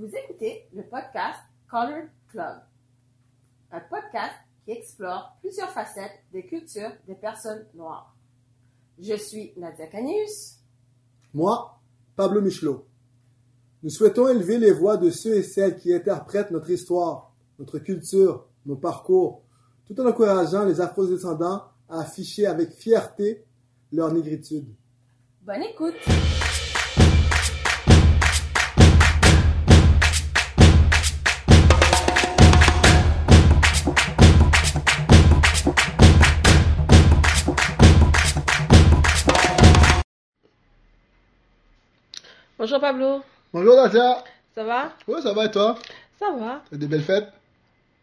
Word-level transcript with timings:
Vous 0.00 0.08
écoutez 0.16 0.66
le 0.74 0.82
podcast 0.84 1.40
Colored 1.70 2.08
Club, 2.28 2.56
un 3.70 3.80
podcast 3.80 4.32
qui 4.64 4.70
explore 4.70 5.36
plusieurs 5.42 5.68
facettes 5.68 6.24
des 6.32 6.46
cultures 6.46 6.92
des 7.06 7.16
personnes 7.16 7.66
noires. 7.74 8.16
Je 8.98 9.14
suis 9.16 9.52
Nadia 9.58 9.88
Canius. 9.88 10.56
Moi, 11.34 11.78
Pablo 12.16 12.40
Michelot. 12.40 12.86
Nous 13.82 13.90
souhaitons 13.90 14.28
élever 14.28 14.56
les 14.56 14.72
voix 14.72 14.96
de 14.96 15.10
ceux 15.10 15.34
et 15.34 15.42
celles 15.42 15.76
qui 15.76 15.92
interprètent 15.92 16.50
notre 16.50 16.70
histoire, 16.70 17.34
notre 17.58 17.78
culture, 17.78 18.46
nos 18.64 18.76
parcours, 18.76 19.42
tout 19.84 20.00
en 20.00 20.06
encourageant 20.06 20.64
les 20.64 20.80
afro-descendants 20.80 21.64
à 21.90 22.00
afficher 22.00 22.46
avec 22.46 22.72
fierté 22.72 23.44
leur 23.92 24.10
négritude. 24.14 24.74
Bonne 25.42 25.64
écoute! 25.64 26.39
Bonjour 42.60 42.78
Pablo, 42.78 43.22
Bonjour 43.54 43.74
Nadia. 43.74 44.22
ça 44.54 44.64
va? 44.64 44.92
Ouais, 45.08 45.22
ça 45.22 45.32
va 45.32 45.46
et 45.46 45.50
toi? 45.50 45.78
Ça 46.18 46.30
va. 46.30 46.60
T'as 46.70 46.76
des 46.76 46.86
belles 46.88 47.00
fêtes? 47.00 47.32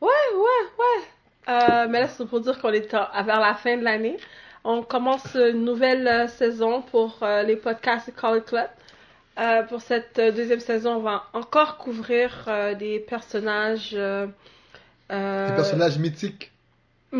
Ouais, 0.01 0.09
ouais, 0.33 0.65
ouais. 0.79 1.03
Euh, 1.47 1.85
mais 1.87 1.99
là, 1.99 2.07
c'est 2.07 2.25
pour 2.25 2.39
dire 2.39 2.59
qu'on 2.59 2.73
est 2.73 2.91
à- 2.91 3.21
vers 3.21 3.39
la 3.39 3.53
fin 3.53 3.77
de 3.77 3.83
l'année. 3.83 4.17
On 4.63 4.81
commence 4.81 5.35
une 5.35 5.63
nouvelle 5.63 6.07
euh, 6.07 6.27
saison 6.27 6.81
pour 6.81 7.19
euh, 7.21 7.43
les 7.43 7.55
podcasts 7.55 8.11
Call 8.19 8.43
Club. 8.43 8.67
Pour 9.69 9.81
cette 9.81 10.19
deuxième 10.19 10.59
saison, 10.59 10.95
on 10.95 11.01
va 11.01 11.25
encore 11.33 11.77
couvrir 11.77 12.49
des 12.79 12.99
personnages. 12.99 13.91
Des 13.91 15.53
personnages 15.55 15.99
mythiques. 15.99 16.51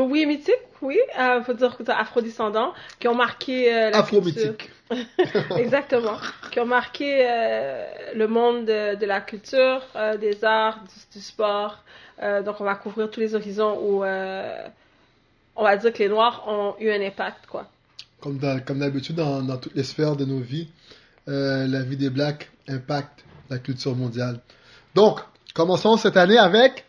Oui, 0.01 0.25
mythiques, 0.25 0.55
oui. 0.81 0.97
Euh, 1.19 1.43
faut 1.43 1.53
dire 1.53 1.77
que 1.77 1.83
c'est 1.85 1.91
afrodescendants 1.91 2.73
qui 2.99 3.07
ont 3.07 3.15
marqué 3.15 3.73
euh, 3.73 3.89
la 3.91 4.03
culture. 4.03 4.19
Afro-mythiques. 4.19 4.69
Exactement. 5.57 6.17
Qui 6.51 6.59
ont 6.59 6.65
marqué 6.65 7.25
euh, 7.27 7.85
le 8.15 8.27
monde 8.27 8.65
de, 8.65 8.95
de 8.95 9.05
la 9.05 9.21
culture, 9.21 9.81
euh, 9.95 10.17
des 10.17 10.43
arts, 10.43 10.79
du, 10.83 11.19
du 11.19 11.23
sport. 11.23 11.83
Donc, 12.19 12.59
on 12.61 12.63
va 12.63 12.73
couvrir 12.73 13.11
tous 13.11 13.19
les 13.19 13.35
horizons 13.35 13.77
où 13.79 14.03
on 14.03 15.63
va 15.63 15.77
dire 15.77 15.93
que 15.93 15.99
les 15.99 16.09
Noirs 16.09 16.43
ont 16.47 16.73
eu 16.79 16.89
un 16.89 16.99
impact, 16.99 17.45
quoi. 17.45 17.67
Comme 18.19 18.39
d'habitude 18.39 19.17
dans, 19.17 19.43
dans 19.43 19.57
toutes 19.57 19.75
les 19.75 19.83
sphères 19.83 20.15
de 20.15 20.25
nos 20.25 20.39
vies, 20.39 20.67
la 21.27 21.83
vie 21.83 21.95
des 21.95 22.09
Blacks 22.09 22.49
impacte 22.67 23.23
la 23.51 23.59
culture 23.59 23.95
mondiale. 23.95 24.39
Donc, 24.95 25.19
commençons 25.53 25.95
cette 25.97 26.17
année 26.17 26.39
avec... 26.39 26.86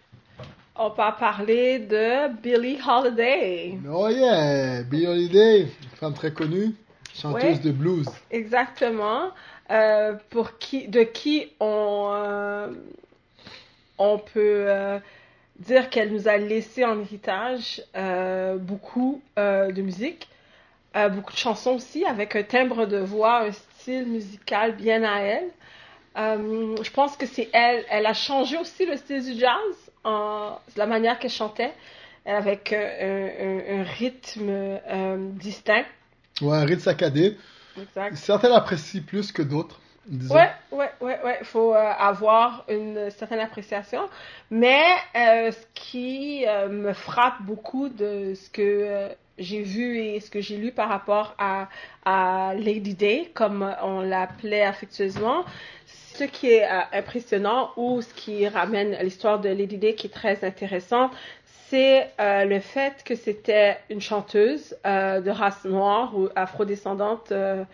On 0.81 0.91
va 0.91 1.11
parler 1.11 1.81
de 1.81 2.33
Billie 2.41 2.79
Holiday. 2.87 3.77
Oh 3.93 4.09
yeah, 4.09 4.85
Billie 4.85 5.09
Holiday, 5.09 5.67
femme 5.97 6.15
très 6.15 6.33
connue, 6.33 6.73
chanteuse 7.13 7.61
de 7.61 7.73
blues. 7.73 8.07
Exactement. 8.31 9.33
Euh, 9.73 10.15
pour 10.31 10.59
qui, 10.59 10.87
de 10.87 11.03
qui 11.03 11.49
on, 11.59 12.11
euh, 12.13 12.69
on 13.99 14.19
peut 14.19 14.67
euh, 14.69 15.01
dire 15.59 15.91
qu'elle 15.91 16.13
nous 16.13 16.29
a 16.29 16.37
laissé 16.37 16.85
en 16.85 17.01
héritage 17.01 17.83
beaucoup 18.61 19.21
de 19.37 19.83
musique, 19.83 20.29
beaucoup 20.95 21.33
de 21.33 21.39
chansons 21.39 21.75
aussi, 21.75 22.05
avec 22.05 22.37
un 22.37 22.45
timbre 22.45 22.87
de 22.87 22.99
voix, 22.99 23.41
un 23.41 23.51
style 23.51 24.07
musical 24.07 24.77
bien 24.77 25.03
à 25.03 25.23
elle. 25.23 25.51
Je 26.15 26.91
pense 26.93 27.17
que 27.17 27.27
c'est 27.27 27.49
elle. 27.53 27.85
Elle 27.91 28.07
a 28.07 28.15
changé 28.15 28.57
aussi 28.57 28.87
le 28.87 28.97
style 28.97 29.25
du 29.25 29.41
jazz, 29.41 29.88
en, 30.05 30.59
la 30.77 30.87
manière 30.87 31.19
qu'elle 31.19 31.31
chantait, 31.31 31.73
avec 32.27 32.73
euh, 32.73 32.79
un, 32.79 33.79
un- 33.79 33.81
un 33.81 33.83
rythme 33.85 34.49
euh, 34.49 35.31
distinct. 35.33 35.85
Ouais, 36.41 36.57
un 36.57 36.65
rythme 36.65 36.83
saccadé. 36.83 37.37
Exact. 37.81 38.17
Certains 38.17 38.49
l'apprécient 38.49 39.03
plus 39.03 39.33
que 39.33 39.43
d'autres, 39.43 39.81
disons. 40.09 40.35
Ouais, 40.35 40.51
ouais, 40.73 40.91
ouais, 41.01 41.19
ouais. 41.25 41.39
Faut 41.43 41.75
euh, 41.75 41.93
avoir 41.99 42.65
une 42.69 43.11
certaine 43.11 43.41
appréciation. 43.41 44.09
Mais 44.51 44.83
euh, 45.17 45.53
ce 45.53 45.67
qui 45.75 46.45
euh, 46.47 46.69
me 46.69 46.93
frappe 46.93 47.43
beaucoup 47.43 47.89
de 47.89 48.35
ce 48.35 48.51
que 48.51 49.09
j'ai 49.39 49.63
vu 49.63 49.99
et 49.99 50.21
ce 50.21 50.31
que 50.31 50.41
j'ai 50.41 50.57
lu 50.57 50.73
par 50.73 50.89
rapport 50.89 51.35
à, 51.39 51.69
à 52.05 52.55
Lady 52.55 52.95
Day, 52.95 53.31
comme 53.35 53.75
on 53.83 54.01
l'appelait 54.01 54.65
affectueusement, 54.65 55.45
ce 55.87 56.25
qui 56.25 56.51
est 56.51 56.67
impressionnant 56.93 57.71
ou 57.77 58.03
ce 58.03 58.13
qui 58.15 58.49
ramène 58.49 58.97
l'histoire 59.03 59.39
de 59.39 59.49
Lady 59.49 59.77
Day 59.79 59.95
qui 59.95 60.09
est 60.09 60.11
très 60.11 60.45
intéressante, 60.45 61.13
c'est 61.69 62.11
le 62.19 62.59
fait 62.59 63.05
que 63.05 63.15
c'était 63.15 63.77
une 63.91 64.01
chanteuse 64.01 64.75
de 64.85 65.31
race 65.31 65.65
noire 65.65 66.19
ou 66.19 66.29
afrodescendante, 66.35 67.31
euh, 67.31 67.65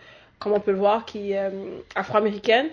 comme 0.45 0.53
on 0.53 0.59
peut 0.59 0.73
le 0.73 0.77
voir, 0.77 1.05
qui 1.05 1.35
euh, 1.35 1.49
afro-américaine, 1.95 2.67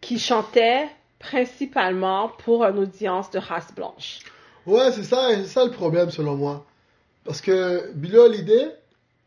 qui 0.00 0.18
chantait 0.18 0.88
principalement 1.18 2.30
pour 2.44 2.64
une 2.64 2.78
audience 2.78 3.30
de 3.30 3.38
race 3.38 3.74
blanche. 3.76 4.20
Ouais, 4.66 4.90
c'est 4.90 5.02
ça, 5.02 5.28
c'est 5.34 5.44
ça 5.44 5.66
le 5.66 5.70
problème 5.70 6.10
selon 6.10 6.34
moi. 6.34 6.64
Parce 7.26 7.42
que 7.42 7.92
Billie 7.92 8.16
Holiday, 8.16 8.74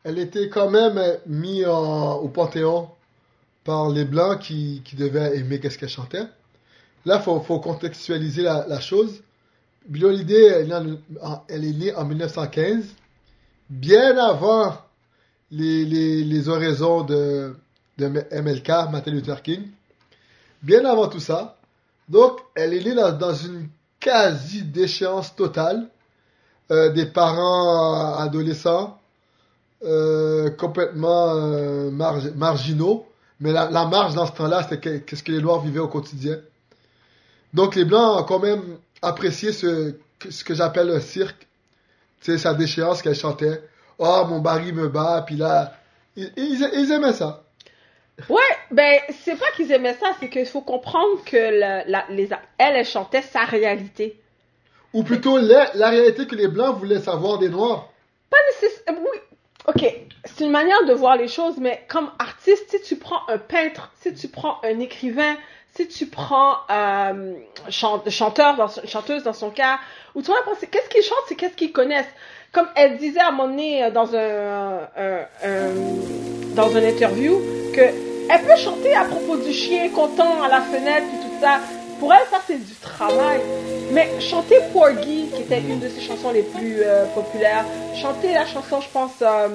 elle 0.03 0.17
était 0.17 0.49
quand 0.49 0.71
même 0.71 0.99
mise 1.27 1.67
en- 1.67 2.15
au 2.15 2.29
panthéon 2.29 2.89
par 3.63 3.89
les 3.89 4.05
Blancs 4.05 4.39
qui, 4.39 4.81
devaient 4.97 5.37
aimer 5.37 5.59
qu'est-ce 5.59 5.77
qu'elle 5.77 5.87
chantait. 5.87 6.25
Là, 7.05 7.19
faut, 7.19 7.39
faut 7.41 7.59
contextualiser 7.59 8.41
la, 8.41 8.79
chose. 8.79 9.21
Billie 9.85 10.05
Holiday, 10.05 10.45
elle, 10.45 10.71
est 10.71 10.79
née 10.81 10.97
en- 11.21 11.43
elle 11.47 11.63
est 11.63 11.73
née 11.73 11.93
en 11.93 12.05
1915, 12.05 12.85
bien 13.69 14.17
avant 14.17 14.73
les, 15.51 15.85
les, 15.85 16.23
les 16.23 16.49
oraisons 16.49 17.03
de, 17.03 17.55
de 17.97 18.07
MLK, 18.07 18.67
Martin 18.91 19.11
Luther 19.11 19.41
King. 19.41 19.69
Bien 20.61 20.85
avant 20.85 21.07
tout 21.07 21.19
ça. 21.19 21.57
Donc, 22.09 22.39
elle 22.55 22.73
est 22.73 22.83
née 22.83 22.95
dans, 22.95 23.33
une 23.33 23.67
quasi 23.99 24.63
déchéance 24.63 25.35
totale 25.35 25.87
euh, 26.71 26.91
des 26.91 27.05
parents 27.05 28.15
adolescents 28.15 28.99
euh, 29.83 30.49
complètement 30.51 31.35
euh, 31.35 31.91
marg- 31.91 32.33
marginaux. 32.35 33.05
Mais 33.39 33.51
la, 33.51 33.67
marge 33.85 34.15
dans 34.15 34.25
ce 34.25 34.31
temps-là, 34.33 34.63
c'était 34.63 34.79
que- 34.79 34.97
qu'est-ce 34.99 35.23
que 35.23 35.31
les 35.31 35.41
Noirs 35.41 35.61
vivaient 35.61 35.79
au 35.79 35.87
quotidien. 35.87 36.37
Donc 37.53 37.75
les 37.75 37.85
Blancs 37.85 38.21
ont 38.21 38.23
quand 38.23 38.39
même 38.39 38.77
apprécié 39.01 39.51
ce, 39.51 39.95
que 40.19 40.53
j'appelle 40.53 40.89
un 40.89 40.99
cirque. 40.99 41.47
Sais, 42.21 42.37
sa 42.37 42.53
déchéance 42.53 43.01
qu'elle 43.01 43.15
chantait. 43.15 43.61
Oh, 43.99 44.23
mon 44.29 44.39
baril 44.39 44.73
me 44.73 44.87
bat. 44.87 45.23
Puis 45.27 45.35
là, 45.35 45.73
ils 46.15 46.91
aimaient 46.91 47.11
ça. 47.11 47.42
Ouais, 48.29 48.41
ben 48.71 48.99
c'est 49.23 49.37
pas 49.37 49.45
qu'ils 49.55 49.71
aimaient 49.71 49.95
ça, 49.95 50.07
c'est 50.19 50.29
qu'il 50.29 50.45
faut 50.45 50.61
comprendre 50.61 51.23
que 51.25 51.35
la, 51.59 51.83
la- 51.85 52.05
les, 52.09 52.29
elle, 52.59 52.75
elle 52.75 52.85
chantait 52.85 53.23
sa 53.23 53.43
réalité. 53.43 54.19
Ou 54.93 55.03
plutôt 55.03 55.39
la, 55.39 55.71
la 55.73 55.89
réalité 55.89 56.27
que 56.27 56.35
les 56.35 56.47
Blancs 56.47 56.77
voulaient 56.77 56.99
savoir 56.99 57.39
des 57.39 57.49
Noirs. 57.49 57.89
Pas 58.29 58.37
nécessairement. 58.61 59.01
Oui, 59.11 59.19
ok, 59.67 59.95
c'est 60.25 60.43
une 60.43 60.51
manière 60.51 60.85
de 60.85 60.93
voir 60.93 61.15
les 61.17 61.27
choses, 61.27 61.55
mais 61.57 61.83
comme 61.87 62.11
artiste, 62.19 62.69
si 62.69 62.81
tu 62.83 62.95
prends 62.97 63.21
un 63.27 63.39
peintre, 63.39 63.91
si 64.01 64.13
tu 64.13 64.27
prends 64.27 64.59
un 64.63 64.79
écrivain, 64.79 65.35
si 65.75 65.87
tu 65.87 66.05
prends 66.05 66.57
euh, 66.69 67.33
chan- 67.69 68.03
chanteur, 68.09 68.55
dans, 68.55 68.67
chanteuse 68.85 69.23
dans 69.23 69.33
son 69.33 69.49
cas, 69.49 69.79
ou 70.13 70.21
tu 70.21 70.27
vois, 70.27 70.37
c'est 70.59 70.67
qu'est-ce 70.69 70.89
qu'ils 70.89 71.01
chantent, 71.01 71.25
c'est 71.27 71.35
qu'est-ce 71.35 71.55
qu'ils 71.55 71.71
connaissent. 71.73 72.05
Comme 72.51 72.67
elle 72.75 72.97
disait 72.97 73.19
à 73.19 73.29
un 73.29 73.31
moment 73.31 73.47
donné 73.49 73.83
euh, 73.83 73.89
dans 73.89 74.15
un, 74.15 74.81
un- 74.95 75.25
un- 75.43 76.42
dans 76.55 76.69
une 76.69 76.85
interview 76.85 77.39
que 77.73 77.81
elle 78.29 78.41
peut 78.47 78.55
chanter 78.55 78.93
à 78.95 79.03
propos 79.03 79.35
du 79.37 79.51
chien 79.53 79.89
content 79.89 80.41
à 80.43 80.47
la 80.47 80.61
fenêtre 80.61 81.05
et 81.13 81.23
tout 81.25 81.41
ça. 81.41 81.59
Pour 81.99 82.13
elle, 82.13 82.21
ça 82.31 82.37
c'est 82.47 82.57
du 82.63 82.73
travail. 82.81 83.39
Mais 83.91 84.09
chanter 84.19 84.57
Porgy, 84.71 85.27
qui 85.33 85.41
était 85.41 85.59
une 85.59 85.79
de 85.79 85.89
ses 85.89 86.01
chansons 86.01 86.31
les 86.31 86.41
plus 86.43 86.77
euh, 86.83 87.05
populaires, 87.13 87.65
chanter 88.01 88.33
la 88.33 88.45
chanson, 88.45 88.81
je 88.81 88.87
pense, 88.91 89.11
euh, 89.21 89.47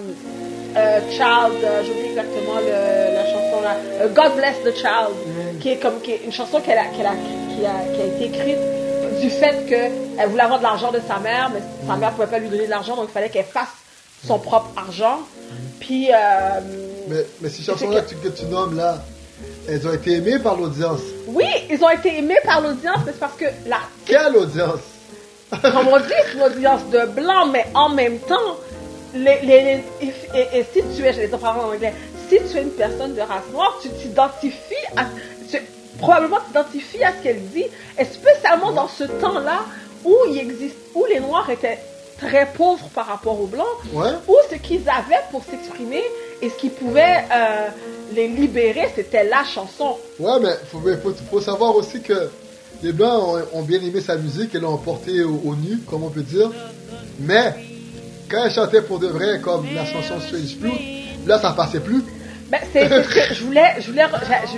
euh, 0.76 1.00
Child, 1.10 1.64
euh, 1.64 1.82
j'oublie 1.84 2.10
exactement 2.10 2.56
le- 2.60 3.14
la 3.14 3.24
chanson 3.24 3.60
là, 3.62 4.06
God 4.08 4.36
Bless 4.36 4.56
the 4.64 4.74
Child, 4.76 5.58
qui 5.60 5.70
est 5.72 5.76
comme 5.76 6.00
qui 6.00 6.12
est 6.12 6.20
une 6.24 6.32
chanson 6.32 6.60
qu'elle 6.60 6.78
a, 6.78 6.84
qu'elle 6.86 7.06
a, 7.06 7.14
qui 7.54 7.64
a, 7.66 7.94
qui 7.94 8.02
a 8.02 8.04
été 8.06 8.24
écrite 8.26 8.58
du 9.20 9.30
fait 9.30 9.66
qu'elle 9.68 10.28
voulait 10.28 10.42
avoir 10.42 10.58
de 10.58 10.64
l'argent 10.64 10.92
de 10.92 11.00
sa 11.06 11.18
mère, 11.18 11.50
mais 11.52 11.60
sa 11.86 11.96
mère 11.96 12.12
pouvait 12.12 12.28
pas 12.28 12.38
lui 12.38 12.48
donner 12.48 12.66
de 12.66 12.70
l'argent, 12.70 12.96
donc 12.96 13.06
il 13.08 13.12
fallait 13.12 13.30
qu'elle 13.30 13.44
fasse 13.44 13.72
son 14.26 14.38
propre 14.38 14.68
argent. 14.76 15.20
Puis, 15.80 16.10
euh, 16.12 16.16
Mais, 17.08 17.24
mais 17.40 17.48
ces 17.48 17.62
chansons-là 17.62 18.00
que, 18.02 18.10
tu- 18.10 18.16
que 18.16 18.28
tu 18.28 18.44
nommes 18.46 18.76
là, 18.76 18.98
elles 19.68 19.86
ont 19.86 19.92
été 19.92 20.14
aimées 20.16 20.38
par 20.38 20.56
l'audience. 20.56 21.00
oui, 21.28 21.46
ils 21.70 21.82
ont 21.84 21.90
été 21.90 22.18
aimés 22.18 22.38
par 22.44 22.60
l'audience, 22.60 22.98
mais 23.06 23.12
c'est 23.12 23.20
parce 23.20 23.36
que 23.36 23.44
la 23.66 23.78
Quelle 24.06 24.36
audience? 24.36 24.80
Comme 25.62 25.88
on 25.88 25.98
dit, 25.98 26.04
c'est 26.26 26.36
une 26.36 26.42
audience 26.42 26.82
de 26.90 27.06
blanc, 27.06 27.46
mais 27.46 27.66
en 27.74 27.88
même 27.90 28.18
temps, 28.18 28.56
les, 29.14 29.40
les, 29.42 29.62
les- 29.62 29.84
et, 30.02 30.12
et- 30.34 30.58
et 30.60 30.66
si 30.72 30.82
tu 30.96 31.04
es, 31.06 31.12
je 31.12 31.20
les 31.20 31.32
en 31.34 31.38
anglais, 31.42 31.94
si 32.28 32.36
tu 32.50 32.58
es 32.58 32.62
une 32.62 32.70
personne 32.70 33.14
de 33.14 33.20
race 33.20 33.44
noire, 33.52 33.78
tu 33.80 33.88
t'identifies 33.90 34.74
à. 34.96 35.04
probablement 35.98 36.38
s'identifie 36.46 37.02
à 37.02 37.12
ce 37.12 37.22
qu'elle 37.22 37.42
dit, 37.48 37.64
et 37.98 38.04
spécialement 38.04 38.72
dans 38.72 38.86
ce 38.88 39.04
temps-là 39.04 39.60
où 40.04 40.14
il 40.28 40.38
existe, 40.38 40.76
où 40.94 41.04
les 41.06 41.18
Noirs 41.20 41.48
étaient 41.50 41.78
très 42.18 42.46
pauvres 42.46 42.88
par 42.94 43.06
rapport 43.06 43.40
aux 43.40 43.46
Blancs, 43.46 43.66
Ouais. 43.92 44.08
où 44.26 44.34
ce 44.50 44.56
qu'ils 44.56 44.88
avaient 44.88 45.22
pour 45.30 45.42
s'exprimer 45.44 46.02
et 46.42 46.50
ce 46.50 46.56
qui 46.56 46.68
pouvait 46.68 47.18
euh, 47.32 47.66
les 48.14 48.28
libérer, 48.28 48.88
c'était 48.94 49.24
la 49.24 49.44
chanson. 49.44 49.96
Ouais, 50.18 50.38
mais 50.40 50.50
faut, 50.70 50.80
mais 50.84 50.96
faut, 50.96 51.12
faut 51.30 51.40
savoir 51.40 51.74
aussi 51.76 52.00
que 52.00 52.28
les 52.82 52.92
Blancs 52.92 53.22
ont, 53.52 53.58
ont 53.58 53.62
bien 53.62 53.80
aimé 53.80 54.00
sa 54.00 54.16
musique 54.16 54.54
et 54.54 54.58
l'ont 54.58 54.74
emporté 54.74 55.22
au, 55.22 55.40
au 55.44 55.54
nu, 55.56 55.78
comme 55.88 56.04
on 56.04 56.10
peut 56.10 56.22
dire. 56.22 56.50
Mais 57.20 57.54
quand 58.30 58.44
elle 58.44 58.52
chantait 58.52 58.82
pour 58.82 58.98
de 58.98 59.08
vrai, 59.08 59.40
comme 59.40 59.66
la 59.74 59.84
chanson 59.84 60.20
Strange 60.20 60.56
Fruit, 60.60 61.06
là 61.26 61.38
ça 61.40 61.52
passait 61.52 61.80
plus. 61.80 62.02
Ben, 62.50 62.60
c'est 62.72 62.88
c'est 62.88 63.02
ce 63.04 63.08
que 63.28 63.34
je 63.38 63.44
voulais, 63.44 63.74
je 63.80 63.90
voulais, 63.90 64.04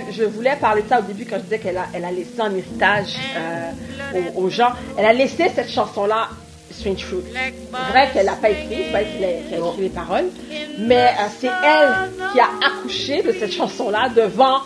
je, 0.09 0.13
je 0.19 0.23
voulais 0.23 0.55
parler 0.61 0.81
de 0.83 0.87
ça 0.87 0.99
au 0.99 1.03
début 1.03 1.25
quand 1.25 1.37
je 1.37 1.41
disais 1.43 1.59
qu'elle 1.59 1.77
a, 1.77 1.87
elle 1.93 2.05
a 2.05 2.11
laissé 2.11 2.39
en 2.39 2.49
héritage 2.55 3.15
euh, 3.35 3.71
aux, 4.37 4.43
aux 4.43 4.49
gens. 4.49 4.69
Elle 4.97 5.05
a 5.05 5.13
laissé 5.13 5.51
cette 5.53 5.69
chanson-là, 5.69 6.29
Strange 6.71 7.05
Fruit. 7.05 7.23
C'est 7.33 7.91
vrai 7.91 8.09
qu'elle 8.13 8.25
l'a 8.25 8.33
pas 8.33 8.49
écrit, 8.49 8.85
c'est 8.85 8.91
pas 8.91 9.01
elle 9.01 9.17
qui 9.17 9.25
a, 9.25 9.27
qui 9.49 9.53
a 9.55 9.57
écrit 9.57 9.81
les 9.81 9.89
paroles, 9.89 10.29
mais 10.79 11.07
euh, 11.07 11.27
c'est 11.39 11.47
elle 11.47 12.31
qui 12.31 12.39
a 12.39 12.49
accouché 12.65 13.21
de 13.23 13.31
cette 13.31 13.51
chanson-là 13.51 14.09
devant 14.09 14.59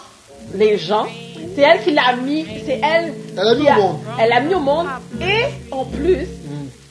les 0.53 0.77
gens. 0.77 1.07
C'est 1.55 1.61
elle 1.61 1.83
qui 1.83 1.91
l'a 1.91 2.15
mis, 2.15 2.45
c'est 2.65 2.81
elle, 2.83 3.13
Elle 3.37 3.39
a 3.39 3.55
mis 3.55 3.65
qui 3.65 3.71
au 3.71 3.81
monde. 3.81 3.99
Elle 4.19 4.29
l'a 4.29 4.39
mis 4.41 4.55
au 4.55 4.59
monde 4.59 4.87
et 5.21 5.45
en 5.71 5.85
plus, 5.85 6.27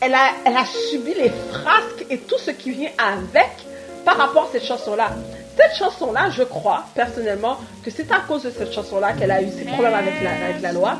elle 0.00 0.14
a, 0.14 0.30
elle 0.44 0.56
a 0.56 0.64
subi 0.90 1.14
les 1.14 1.30
frasques 1.50 2.06
et 2.10 2.18
tout 2.18 2.38
ce 2.38 2.50
qui 2.50 2.70
vient 2.70 2.90
avec 2.98 3.50
par 4.04 4.16
rapport 4.16 4.44
à 4.44 4.48
cette 4.52 4.64
chanson-là. 4.64 5.10
Cette 5.56 5.76
chanson-là, 5.76 6.30
je 6.30 6.42
crois 6.42 6.84
personnellement 6.94 7.58
que 7.84 7.90
c'est 7.90 8.10
à 8.10 8.20
cause 8.26 8.42
de 8.42 8.50
cette 8.50 8.72
chanson-là 8.72 9.12
qu'elle 9.12 9.30
a 9.30 9.40
eu 9.40 9.48
ces 9.56 9.64
problèmes 9.64 9.94
avec 9.94 10.14
la, 10.62 10.72
loi, 10.72 10.96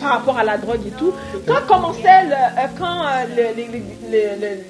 par 0.00 0.10
rapport 0.10 0.38
à 0.38 0.44
la 0.44 0.58
drogue 0.58 0.80
et 0.86 0.90
tout. 0.90 1.12
Quand 1.46 1.66
commençait 1.68 2.08
euh, 2.08 2.66
quand 2.78 3.02
euh, 3.06 3.52
le- 4.10 4.10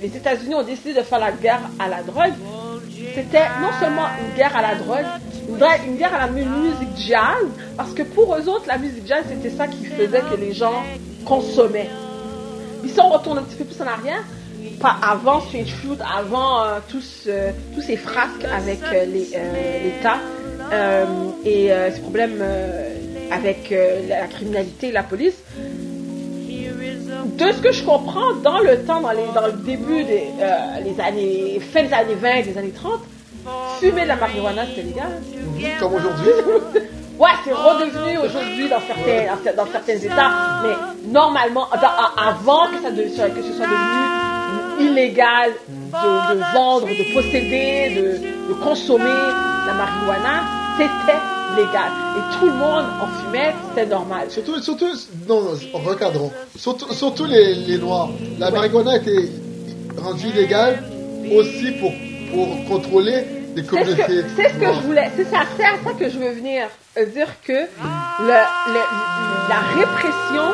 les, 0.03 0.17
États-Unis 0.17 0.55
ont 0.55 0.63
décidé 0.63 0.93
de 0.95 1.03
faire 1.03 1.19
la 1.19 1.33
guerre 1.33 1.61
à 1.79 1.89
la 1.89 2.03
drogue, 2.03 2.35
c'était 3.15 3.47
non 3.61 3.69
seulement 3.81 4.07
une 4.21 4.35
guerre 4.37 4.55
à 4.57 4.63
la 4.63 4.75
drogue, 4.75 5.07
une 5.87 5.97
guerre- 5.97 6.15
à 6.15 6.27
la 6.27 6.33
mu- 6.33 6.45
musique 6.45 6.97
jazz, 7.09 7.47
parce 7.77 7.93
que 7.93 8.03
pour 8.03 8.35
eux 8.37 8.49
autres, 8.49 8.65
la 8.69 8.77
musique 8.79 9.07
jazz, 9.07 9.25
c'était 9.29 9.51
ça 9.57 9.67
qui 9.67 9.87
faisait 9.87 10.21
que 10.21 10.37
les 10.39 10.53
gens 10.53 10.83
consommaient. 11.25 11.89
Puis 12.83 12.91
si 12.91 13.01
on 13.01 13.09
retourne 13.09 13.39
un 13.39 13.43
petit 13.43 13.57
peu 13.57 13.65
plus 13.65 13.81
en 13.81 13.87
arrière, 13.87 14.23
pas 14.83 14.97
avant 15.03 15.41
Strange 15.41 15.73
Fruit, 15.79 15.97
avant 16.19 16.63
euh, 16.65 16.79
tous, 16.89 17.25
euh, 17.29 17.51
tous 17.75 17.83
ces 17.83 17.97
frasques 17.97 18.45
avec 18.55 18.81
euh, 18.93 19.05
les, 19.07 19.29
l'État 19.85 20.17
et 21.45 21.71
ces 21.95 22.01
problèmes 22.01 22.43
avec 23.31 23.75
la 24.09 24.27
criminalité 24.27 24.89
et 24.89 24.93
la 24.93 25.03
police, 25.03 25.35
de 27.39 27.53
ce 27.53 27.61
que 27.61 27.73
je 27.73 27.83
comprends, 27.85 28.33
dans 28.43 28.59
le 28.61 28.83
temps, 28.85 29.01
dans, 29.03 29.11
les, 29.13 29.27
dans 29.35 29.47
le 29.47 29.53
début 29.53 30.03
des 30.05 30.25
les 30.85 31.01
années, 31.01 31.61
fin 31.73 31.83
des 31.85 31.93
années 31.93 32.15
20, 32.15 32.43
des 32.43 32.59
années 32.59 32.71
30, 32.75 33.01
fumer 33.81 34.03
de 34.03 34.09
la 34.09 34.17
marijuana, 34.17 34.63
c'était 34.67 34.83
légal. 34.83 35.13
Comme 35.79 35.95
aujourd'hui. 35.95 36.31
Ouais, 37.19 37.29
c'est 37.45 37.53
redevenu 37.53 38.19
aujourd'hui 38.19 38.69
dans 38.71 38.81
certains, 38.81 39.27
dans 39.31 39.41
cer- 39.45 39.55
dans 39.55 39.67
certains 39.71 39.97
États, 39.97 40.31
mais 40.65 40.75
normalement, 41.13 41.69
dans- 41.81 42.21
avant 42.31 42.67
que, 42.73 42.83
ça 42.83 42.91
de- 42.91 43.03
que 43.03 43.43
ce 43.43 43.53
soit 43.53 43.67
devenu 43.67 44.22
illégal 44.83 45.51
de, 45.69 46.35
de 46.35 46.41
vendre, 46.55 46.87
de 46.87 47.15
posséder, 47.15 47.91
de, 47.97 48.49
de 48.49 48.55
consommer 48.63 49.05
la 49.67 49.73
marijuana, 49.75 50.43
c'était 50.79 51.19
légal. 51.57 51.91
Et 52.17 52.39
tout 52.39 52.47
le 52.47 52.53
monde 52.53 52.85
en 53.01 53.07
fumait, 53.21 53.55
c'était 53.69 53.87
normal. 53.87 54.31
Surtout, 54.31 54.61
surtout, 54.61 54.91
non, 55.29 55.43
non, 55.43 55.51
recadrons. 55.85 56.31
Surtout, 56.57 56.93
surtout 56.93 57.25
les, 57.27 57.55
les 57.55 57.79
Noirs. 57.79 58.09
La 58.39 58.51
marijuana 58.51 58.97
était 58.97 59.29
rendue 60.01 60.29
illégale 60.29 60.83
aussi 61.37 61.73
pour, 61.81 61.93
pour 62.33 62.49
contrôler 62.69 63.25
les 63.55 63.63
C'est 63.63 63.67
ce 63.67 63.71
communautés. 63.71 64.03
que, 64.07 64.25
c'est 64.37 64.49
ce 64.49 64.55
que 64.55 64.67
je 64.67 64.81
voulais, 64.87 65.11
c'est 65.15 65.25
ça, 65.31 65.41
c'est 65.57 65.65
à 65.65 65.75
ça 65.85 65.93
que 65.99 66.09
je 66.09 66.19
veux 66.19 66.31
venir 66.33 66.67
euh, 66.97 67.05
dire 67.07 67.29
que 67.47 67.53
le, 67.53 68.39
le- 68.75 68.91
la 69.51 69.61
répression 69.79 70.49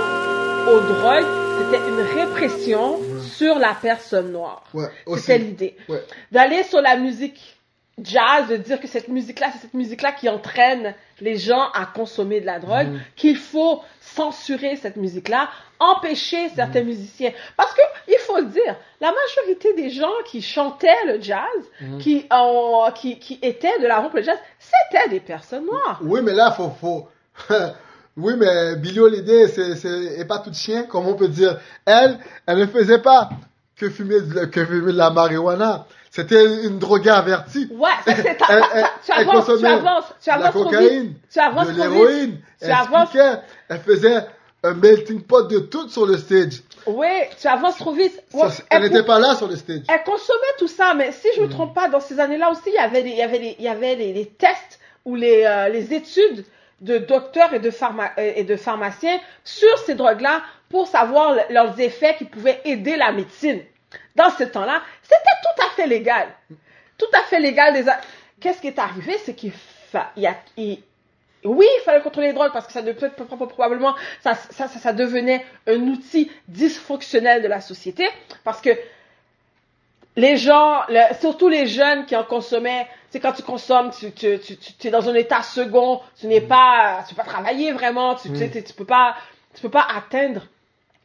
aux 0.68 0.80
drogues, 0.80 1.24
c'était 1.58 1.88
une 1.88 2.00
répression 2.00 3.00
sur 3.22 3.58
la 3.58 3.74
personne 3.74 4.32
noire. 4.32 4.64
Ouais. 4.74 4.88
C'était 5.16 5.38
l'idée. 5.38 5.76
Ouais. 5.88 6.02
D'aller 6.32 6.62
sur 6.62 6.80
la 6.80 6.96
musique 6.96 7.56
jazz, 8.00 8.46
de 8.48 8.56
dire 8.56 8.80
que 8.80 8.86
cette 8.86 9.08
musique-là, 9.08 9.48
c'est 9.52 9.58
cette 9.62 9.74
musique-là 9.74 10.12
qui 10.12 10.28
entraîne 10.28 10.94
les 11.20 11.36
gens 11.36 11.68
à 11.74 11.84
consommer 11.86 12.40
de 12.40 12.46
la 12.46 12.60
drogue, 12.60 12.86
Mhm. 12.86 13.00
qu'il 13.16 13.36
faut 13.36 13.82
censurer 14.00 14.76
cette 14.76 14.94
musique-là, 14.96 15.48
empêcher 15.80 16.48
certains 16.54 16.80
Mhm. 16.82 16.86
musiciens. 16.86 17.32
Parce 17.56 17.74
que, 17.74 17.80
il 18.06 18.18
faut 18.20 18.36
le 18.38 18.46
dire, 18.46 18.76
la 19.00 19.12
majorité 19.12 19.74
des 19.74 19.90
gens 19.90 20.12
qui 20.26 20.42
chantaient 20.42 21.04
le 21.06 21.20
jazz, 21.20 21.42
Mhm. 21.80 21.98
qui, 21.98 22.24
ont, 22.30 22.88
qui, 22.94 23.18
qui 23.18 23.38
étaient 23.42 23.78
de 23.80 23.86
la 23.88 24.00
pour 24.00 24.14
le 24.14 24.22
jazz, 24.22 24.38
c'était 24.60 25.08
des 25.08 25.20
personnes 25.20 25.66
noires. 25.66 25.98
Oui, 26.02 26.20
mais 26.22 26.32
là, 26.34 26.52
faut, 26.52 26.70
faut... 26.80 27.08
oui, 28.18 28.34
mais 28.36 28.76
Billie 28.76 29.00
Holiday, 29.00 29.48
c'est, 29.48 29.76
c'est, 29.76 29.88
est 30.18 30.24
pas 30.24 30.38
toute 30.38 30.54
chien, 30.54 30.82
comme 30.84 31.06
on 31.06 31.14
peut 31.14 31.28
dire. 31.28 31.58
Elle, 31.86 32.18
elle 32.46 32.58
ne 32.58 32.66
faisait 32.66 32.98
pas 33.00 33.30
que 33.76 33.88
fumer 33.90 34.20
de, 34.20 34.34
la- 34.34 34.46
que 34.46 34.64
fumer 34.64 34.92
de 34.92 34.98
la 34.98 35.10
marijuana. 35.10 35.86
C'était 36.10 36.64
une 36.64 36.78
droguée 36.78 37.10
avertie. 37.10 37.68
Ouais, 37.70 37.90
ça 38.04 38.16
c'est 38.16 38.36
ta- 38.36 38.46
Elle- 38.48 38.62
elle- 38.74 38.84
tu 39.04 39.12
avances, 39.12 39.46
tu 39.46 39.66
avances, 39.66 40.04
tu 40.22 40.28
la 40.30 40.34
avances 40.36 40.50
trop 40.50 40.64
cocaïne. 40.64 41.14
Tu 41.32 41.38
avances 41.38 41.68
de 41.68 41.72
l'héroïne. 41.80 42.38
Tu 42.60 42.64
Elle 42.66 42.72
avances-. 42.72 43.16
Elle 43.68 43.78
faisait 43.80 44.16
un 44.64 44.74
melting 44.74 45.20
pot 45.22 45.42
de 45.42 45.58
tout 45.60 45.88
sur 45.88 46.06
le 46.06 46.16
stage. 46.16 46.62
Oui, 46.86 47.06
tu 47.40 47.46
avances 47.46 47.76
trop 47.76 47.92
vite. 47.92 48.20
Ouais, 48.32 48.48
elle 48.70 48.82
elle 48.82 48.82
n'était 48.90 49.04
pas 49.04 49.20
là 49.20 49.34
sur 49.36 49.46
le 49.46 49.54
stage. 49.56 49.82
Elle 49.88 50.02
consommait 50.04 50.54
tout 50.58 50.66
ça, 50.66 50.94
mais 50.94 51.12
si 51.12 51.28
Mm. 51.28 51.30
je 51.36 51.40
ne 51.42 51.46
me 51.46 51.50
trompe 51.52 51.74
pas, 51.74 51.88
dans 51.88 52.00
ces 52.00 52.18
années-là 52.18 52.50
aussi, 52.50 52.62
il 52.68 52.72
y 52.74 52.78
avait 52.78 53.02
les, 53.02 53.10
il 53.10 53.16
y 53.18 53.22
avait 53.22 53.56
il 53.58 53.64
y 53.64 53.68
avait 53.68 53.94
les, 53.94 54.12
les 54.14 54.26
tests 54.26 54.80
ou 55.04 55.14
les, 55.14 55.44
euh, 55.44 55.68
les 55.68 55.92
études 55.94 56.44
de 56.80 56.98
docteurs 56.98 57.52
et 57.54 57.58
de, 57.58 57.70
pharma- 57.70 58.12
euh, 58.18 58.32
et 58.36 58.44
de 58.44 58.56
pharmaciens 58.56 59.18
sur 59.44 59.76
ces 59.78 59.94
drogues-là 59.94 60.42
pour 60.68 60.86
savoir 60.86 61.34
le- 61.34 61.54
leurs 61.54 61.78
effets 61.80 62.14
qui 62.16 62.24
pouvaient 62.24 62.60
aider 62.64 62.96
la 62.96 63.12
médecine. 63.12 63.62
Dans 64.14 64.30
ce 64.30 64.44
temps-là, 64.44 64.82
c'était 65.02 65.16
tout 65.42 65.62
à 65.66 65.70
fait 65.70 65.86
légal. 65.86 66.28
Tout 66.98 67.06
à 67.14 67.22
fait 67.22 67.40
légal. 67.40 67.74
Qu'est-ce 68.40 68.60
qui 68.60 68.68
est 68.68 68.78
arrivé, 68.78 69.16
c'est 69.24 69.34
qu'il 69.34 69.52
fa... 69.52 70.12
a... 70.16 70.34
Oui, 71.44 71.66
il 71.76 71.82
fallait 71.84 72.00
contrôler 72.02 72.28
les 72.28 72.32
drogues 72.32 72.52
parce 72.52 72.66
que 72.66 72.72
ça 72.72 72.82
devenait 72.82 73.10
probablement 73.10 73.94
ça, 74.22 74.34
ça, 74.34 74.66
ça 74.66 74.92
devenait 74.92 75.46
un 75.68 75.78
outil 75.82 76.30
dysfonctionnel 76.48 77.42
de 77.42 77.48
la 77.48 77.60
société 77.60 78.08
parce 78.42 78.60
que 78.60 78.70
les 80.18 80.36
gens, 80.36 80.80
le- 80.88 81.14
surtout 81.20 81.48
les 81.48 81.66
jeunes 81.66 82.04
qui 82.06 82.16
en 82.16 82.24
consommaient, 82.24 82.86
c'est 83.10 83.20
quand 83.20 83.32
tu 83.32 83.42
consommes, 83.42 83.90
tu, 83.90 84.10
tu, 84.12 84.38
tu, 84.40 84.56
tu 84.56 84.86
es 84.86 84.90
dans 84.90 85.08
un 85.08 85.14
état 85.14 85.42
second, 85.42 86.00
tu 86.20 86.26
n'es 86.26 86.40
pas, 86.40 87.04
tu 87.08 87.14
peux 87.14 87.22
pas 87.22 87.28
travailler 87.28 87.72
vraiment, 87.72 88.14
tu, 88.16 88.28
tu, 88.30 88.36
sais, 88.38 88.62
tu 88.62 88.72
peux 88.74 88.84
pas, 88.84 89.14
tu 89.54 89.62
peux 89.62 89.70
pas 89.70 89.86
atteindre 89.96 90.42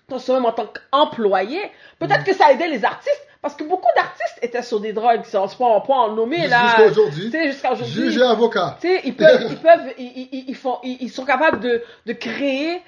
ton 0.09 0.19
sommet 0.19 0.47
en 0.47 0.51
tant 0.51 0.65
qu'employé. 0.67 1.59
Peut-être 1.99 2.23
que 2.23 2.33
ça 2.33 2.51
aidait 2.51 2.67
les 2.67 2.83
artistes, 2.83 3.25
parce 3.41 3.55
que 3.55 3.63
beaucoup 3.63 3.87
d'artistes 3.95 4.39
étaient 4.41 4.63
sur 4.63 4.79
des 4.79 4.93
drogues, 4.93 5.21
on 5.33 5.47
se 5.47 5.55
peut 5.55 5.63
on 5.63 5.81
peut 5.81 5.93
en 5.93 6.11
nommer 6.13 6.47
là. 6.47 6.61
Jusqu'à 6.67 6.85
aujourd'hui. 6.87 7.25
Tu 7.25 7.31
sais, 7.31 7.51
jusqu'à 7.51 7.71
aujourd'hui. 7.73 8.21
Avocat. 8.23 8.77
Tu 8.81 8.87
sais, 8.87 9.01
ils 9.05 9.15
peuvent, 9.15 9.45
ils 9.49 9.57
peuvent, 9.57 9.93
ils, 9.97 10.29
ils, 10.31 10.45
ils 10.49 10.55
font, 10.55 10.79
ils, 10.83 10.97
ils 11.01 11.09
sont 11.11 11.25
capables 11.25 11.59
de, 11.59 11.83
de 12.05 12.13
créer 12.13 12.81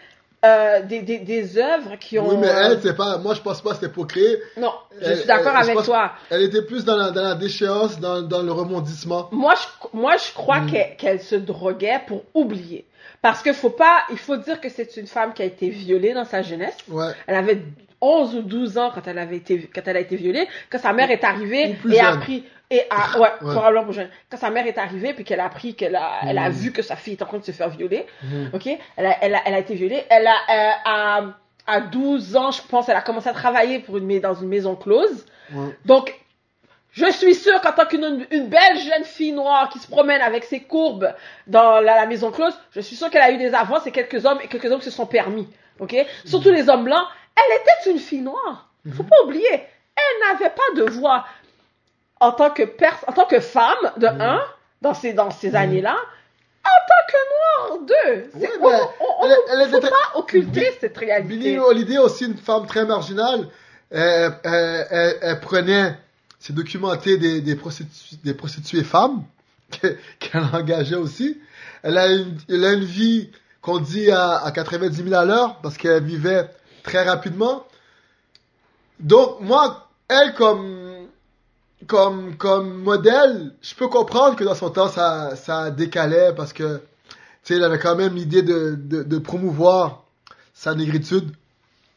euh, 0.45 0.81
des, 0.83 1.01
des, 1.01 1.19
des 1.19 1.57
œuvres 1.57 1.95
qui 1.99 2.19
ont. 2.19 2.27
Oui, 2.29 2.37
mais 2.39 2.49
euh, 2.49 2.71
elle, 2.71 2.79
c'est 2.81 2.95
pas, 2.95 3.17
moi 3.17 3.33
je 3.33 3.41
pense 3.41 3.61
pas 3.61 3.71
que 3.71 3.75
c'était 3.77 3.89
pour 3.91 4.07
créer. 4.07 4.37
non, 4.57 4.71
je 5.01 5.05
Elle- 5.07 5.17
suis 5.17 5.27
d'accord 5.27 5.55
avec 5.55 5.77
toi. 5.83 6.11
Elle 6.29 6.43
était 6.43 6.61
plus 6.61 6.85
dans 6.85 6.95
la, 6.97 7.11
dans 7.11 7.23
la 7.23 7.35
déchéance, 7.35 7.99
dans, 7.99 8.21
dans 8.21 8.41
le 8.43 8.51
remondissement. 8.51 9.27
Moi, 9.31 9.53
je, 9.55 9.87
moi, 9.97 10.15
je 10.17 10.33
crois 10.33 10.59
Mm. 10.61 10.71
qu'elle 10.97 11.21
se 11.21 11.35
droguait 11.35 12.01
pour 12.07 12.23
oublier. 12.33 12.85
Parce 13.21 13.41
qu'il 13.41 13.53
faut 13.53 13.69
pas, 13.71 14.03
il 14.11 14.17
faut 14.19 14.37
dire 14.37 14.61
que 14.61 14.69
c'est 14.69 14.97
une 14.97 15.07
femme 15.07 15.33
qui 15.33 15.41
a 15.41 15.45
été 15.45 15.69
violée 15.69 16.13
dans 16.13 16.25
sa 16.25 16.41
jeunesse. 16.43 16.77
Ouais. 16.89 17.11
Elle 17.27 17.35
avait 17.35 17.61
11 18.05 18.35
ou 18.35 18.41
12 18.41 18.77
ans 18.77 18.91
quand 18.93 19.07
elle 19.07 19.17
avait 19.17 19.37
été, 19.37 19.69
quand 19.73 19.81
elle 19.85 19.97
a 19.97 20.01
été 20.01 20.15
violée. 20.15 20.47
Quand 20.69 20.79
sa 20.79 20.93
mère 20.93 21.09
est 21.09 21.23
arrivée 21.23 21.75
et 21.91 21.99
a 21.99 22.09
appris, 22.09 22.43
et 22.69 22.81
a, 22.89 23.19
ouais, 23.19 23.29
Ouais. 23.41 23.51
probablement 23.53 23.83
plus 23.85 23.93
jeune. 23.93 24.09
Quand 24.29 24.37
sa 24.37 24.49
mère 24.49 24.65
est 24.67 24.77
arrivée 24.77 25.13
puis 25.13 25.23
qu'elle 25.23 25.39
a 25.39 25.45
appris 25.45 25.75
qu'elle 25.75 25.95
a, 25.95 26.11
elle 26.27 26.37
a 26.37 26.49
Mm. 26.49 26.53
vu 26.53 26.71
que 26.71 26.81
sa 26.81 26.95
fille 26.95 27.13
est 27.13 27.21
en 27.21 27.25
train 27.25 27.39
de 27.39 27.43
se 27.43 27.51
faire 27.51 27.69
violer. 27.69 28.05
Mhm. 28.23 28.49
Ok, 28.53 28.67
elle 28.97 29.05
a, 29.05 29.17
elle 29.21 29.35
a, 29.35 29.41
elle 29.45 29.53
a 29.55 29.59
été 29.59 29.73
violée. 29.75 30.03
Elle 30.09 30.27
a, 30.27 30.33
euh, 30.49 30.71
à, 30.85 31.21
à 31.67 31.81
12 31.81 32.35
ans, 32.35 32.51
je 32.51 32.61
pense, 32.61 32.89
elle 32.89 32.95
a 32.95 33.01
commencé 33.01 33.27
à 33.29 33.33
travailler 33.33 33.79
pour 33.79 33.97
une, 33.97 34.19
dans 34.19 34.33
une 34.35 34.47
maison 34.49 34.75
close. 34.75 35.25
Ouais. 35.53 35.69
Donc, 35.85 36.13
je 36.91 37.11
suis 37.11 37.35
sûre 37.35 37.59
qu'en 37.61 37.73
tant 37.73 37.85
qu'une 37.85 38.25
une 38.31 38.47
belle 38.47 38.77
jeune 38.79 39.03
fille 39.03 39.33
noire 39.33 39.67
qui 39.69 39.79
se 39.79 39.87
promène 39.87 40.21
avec 40.21 40.43
ses 40.45 40.61
courbes 40.61 41.13
dans 41.45 41.81
la, 41.81 41.95
la 41.95 42.05
maison 42.05 42.31
close, 42.31 42.57
je 42.71 42.79
suis 42.79 42.95
sûre 42.95 43.09
qu'elle 43.09 43.21
a 43.21 43.31
eu 43.31 43.37
des 43.37 43.53
avances 43.53 43.85
et 43.85 43.91
quelques 43.91 44.25
hommes 44.25 44.39
et 44.43 44.47
quelques 44.47 44.71
hommes 44.71 44.81
se 44.81 44.91
sont 44.91 45.05
permis. 45.05 45.47
Ok, 45.79 45.93
surtout 46.23 46.51
les 46.51 46.69
hommes 46.69 46.85
blancs. 46.85 47.05
Elle 47.35 47.57
était 47.61 47.91
une 47.91 47.99
fille 47.99 48.21
noire. 48.21 48.69
Faut 48.93 49.03
pas 49.03 49.21
oublier, 49.23 49.47
elle 49.51 50.33
n'avait 50.33 50.53
pas 50.53 50.75
de 50.75 50.83
voix 50.89 51.25
en 52.19 52.31
tant 52.31 52.49
que 52.51 52.63
pers 52.63 52.97
en 53.07 53.11
tant 53.13 53.25
que 53.25 53.39
femme 53.39 53.91
de 53.97 54.07
un 54.07 54.41
dans 54.81 54.93
ces 54.93 55.13
dans 55.13 55.31
ces 55.31 55.55
années-là. 55.55 55.95
tant 56.87 57.05
que 57.09 57.73
noir, 57.73 57.79
deux. 57.87 58.29
C'est- 58.39 58.57
Ouais, 58.57 58.73
on 58.99 59.27
mais 59.27 59.33
on- 59.65 59.69
faut 59.69 59.77
était- 59.77 59.89
pas 59.89 60.11
occulter 60.19 60.71
cette 60.79 60.97
Billie 60.97 61.11
réalité. 61.11 61.59
Holiday, 61.59 61.97
aussi 61.97 62.25
une 62.25 62.37
femme 62.37 62.65
très 62.67 62.85
marginale, 62.85 63.47
elle, 63.91 64.33
elle- 64.43 64.87
elle- 64.89 65.17
elle 65.21 65.39
prenait, 65.39 65.97
c'est 66.39 66.53
documenté 66.53 67.17
des, 67.17 67.41
des, 67.41 67.55
prostitu- 67.55 68.17
des 68.23 68.33
prostituées 68.33 68.83
femmes 68.83 69.23
que- 69.81 69.95
qu'elle 70.19 70.43
engageait 70.53 70.95
aussi. 70.95 71.39
Elle 71.83 71.97
a 71.97 72.07
une, 72.07 72.37
elle 72.49 72.65
a 72.65 72.73
une 72.73 72.83
vie 72.85 73.31
qu'on 73.61 73.79
dit 73.79 74.09
à, 74.11 74.37
à 74.43 74.51
90 74.51 75.03
000 75.03 75.13
à 75.15 75.25
l'heure 75.25 75.59
parce 75.61 75.77
qu'elle 75.77 76.03
vivait 76.03 76.49
très 76.85 77.03
rapidement. 77.03 77.65
Donc, 78.99 79.41
moi, 79.41 79.89
elle 80.07 80.33
comme, 80.35 81.07
comme, 81.87 82.37
comme 82.37 82.81
modèle, 82.81 83.53
je 83.61 83.75
peux 83.75 83.87
comprendre 83.87 84.35
que 84.35 84.43
dans 84.43 84.55
son 84.55 84.69
temps, 84.69 84.87
ça, 84.87 85.35
ça 85.35 85.71
décalait 85.71 86.33
parce 86.33 86.53
que, 86.53 86.81
tu 87.43 87.55
sais, 87.55 87.63
avait 87.63 87.79
quand 87.79 87.95
même 87.95 88.15
l'idée 88.15 88.43
de, 88.43 88.75
de, 88.75 89.17
promouvoir 89.17 90.05
sa 90.53 90.73
négritude 90.73 91.31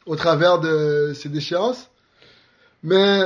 au 0.07 0.17
travers 0.17 0.59
de 0.59 1.13
ses 1.15 1.29
déchéances. 1.29 1.89
Mais 2.83 3.21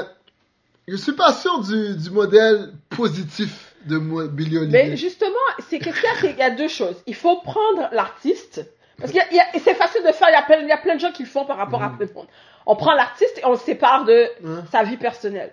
je 0.88 0.96
suis 0.96 1.12
pas 1.12 1.32
sûr 1.32 1.60
du, 1.60 1.96
du 1.96 2.10
modèle 2.10 2.72
positif 2.90 3.74
de 3.86 3.98
Billie 4.28 4.58
Holiday. 4.58 4.90
Mais 4.90 4.96
justement, 4.96 5.32
c'est 5.68 5.82
c'est 5.82 6.20
qu'il 6.20 6.36
y 6.36 6.42
a 6.42 6.50
deux 6.50 6.68
choses. 6.68 6.96
Il 7.06 7.14
faut 7.14 7.40
prendre 7.40 7.88
l'artiste. 7.92 8.64
Parce 9.00 9.12
et 9.14 9.58
c'est 9.58 9.74
facile 9.74 10.02
de 10.06 10.12
faire, 10.12 10.28
il 10.30 10.32
y, 10.32 10.36
a 10.36 10.42
plein, 10.42 10.58
il 10.58 10.68
y 10.68 10.72
a 10.72 10.76
plein 10.76 10.94
de 10.94 11.00
gens 11.00 11.12
qui 11.12 11.22
le 11.22 11.28
font 11.28 11.44
par 11.44 11.56
rapport 11.56 11.82
à 11.82 11.88
tout 11.88 11.96
le 12.00 12.08
monde. 12.14 12.26
On 12.64 12.76
prend 12.76 12.92
l'artiste 12.94 13.38
et 13.38 13.44
on 13.44 13.50
le 13.52 13.56
sépare 13.56 14.04
de 14.04 14.28
sa 14.70 14.84
vie 14.84 14.96
personnelle. 14.96 15.50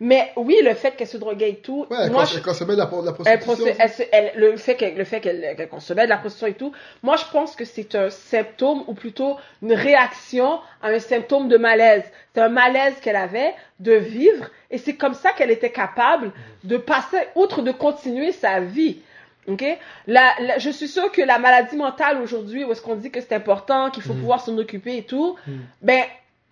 Mais 0.00 0.32
oui, 0.36 0.56
le 0.64 0.74
fait 0.74 0.96
qu'elle 0.96 1.06
se 1.06 1.16
droguait 1.18 1.50
et 1.50 1.56
tout, 1.56 1.86
Ouais, 1.90 2.10
moi, 2.10 2.24
quand, 2.42 2.52
je- 2.54 2.64
met 2.64 2.72
de 2.72 2.78
la, 2.78 2.86
de 2.86 3.06
la 3.06 3.12
elle, 3.32 3.38
prostitution. 3.38 3.76
elle 3.78 4.08
elle- 4.10 4.32
le 4.40 4.56
fait 4.56 4.74
qu'elle 4.74 4.96
le 4.96 5.04
fait 5.04 5.20
qu'elle 5.20 5.54
qu'elle 5.56 5.68
consommait 5.68 6.04
de 6.04 6.08
la 6.08 6.16
prostitution 6.16 6.48
et 6.48 6.54
tout, 6.54 6.72
moi 7.04 7.16
je 7.16 7.24
pense 7.30 7.54
que 7.54 7.64
c'est 7.64 7.94
un 7.94 8.10
symptôme 8.10 8.82
ou 8.88 8.94
plutôt 8.94 9.36
une 9.62 9.74
réaction 9.74 10.58
à 10.82 10.88
un 10.88 10.98
symptôme 10.98 11.48
de 11.48 11.56
malaise. 11.58 12.02
C'est 12.34 12.40
un 12.40 12.48
malaise 12.48 12.94
qu'elle 13.00 13.16
avait 13.16 13.54
de 13.78 13.92
vivre 13.92 14.46
et 14.72 14.78
c'est 14.78 14.94
comme 14.96 15.14
ça 15.14 15.30
qu'elle 15.32 15.50
était 15.52 15.70
capable 15.70 16.32
de 16.64 16.76
passer 16.78 17.18
outre 17.36 17.62
de 17.62 17.70
continuer 17.70 18.32
sa 18.32 18.58
vie. 18.58 19.02
Ok, 19.48 19.64
la, 20.06 20.32
la- 20.40 20.58
je 20.58 20.70
suis 20.70 20.86
sûre 20.88 21.10
que 21.10 21.22
la 21.22 21.38
maladie 21.38 21.76
mentale 21.76 22.20
aujourd'hui, 22.22 22.64
où 22.64 22.72
est-ce 22.72 22.82
qu'on 22.82 22.94
dit 22.96 23.10
que 23.10 23.20
c'est 23.20 23.34
important, 23.34 23.90
qu'il 23.90 24.02
faut 24.02 24.12
Mhm. 24.12 24.20
pouvoir 24.20 24.40
s'en 24.44 24.56
occuper 24.58 24.98
et 24.98 25.02
tout, 25.04 25.36
Mhm. 25.46 25.60
ben 25.82 26.02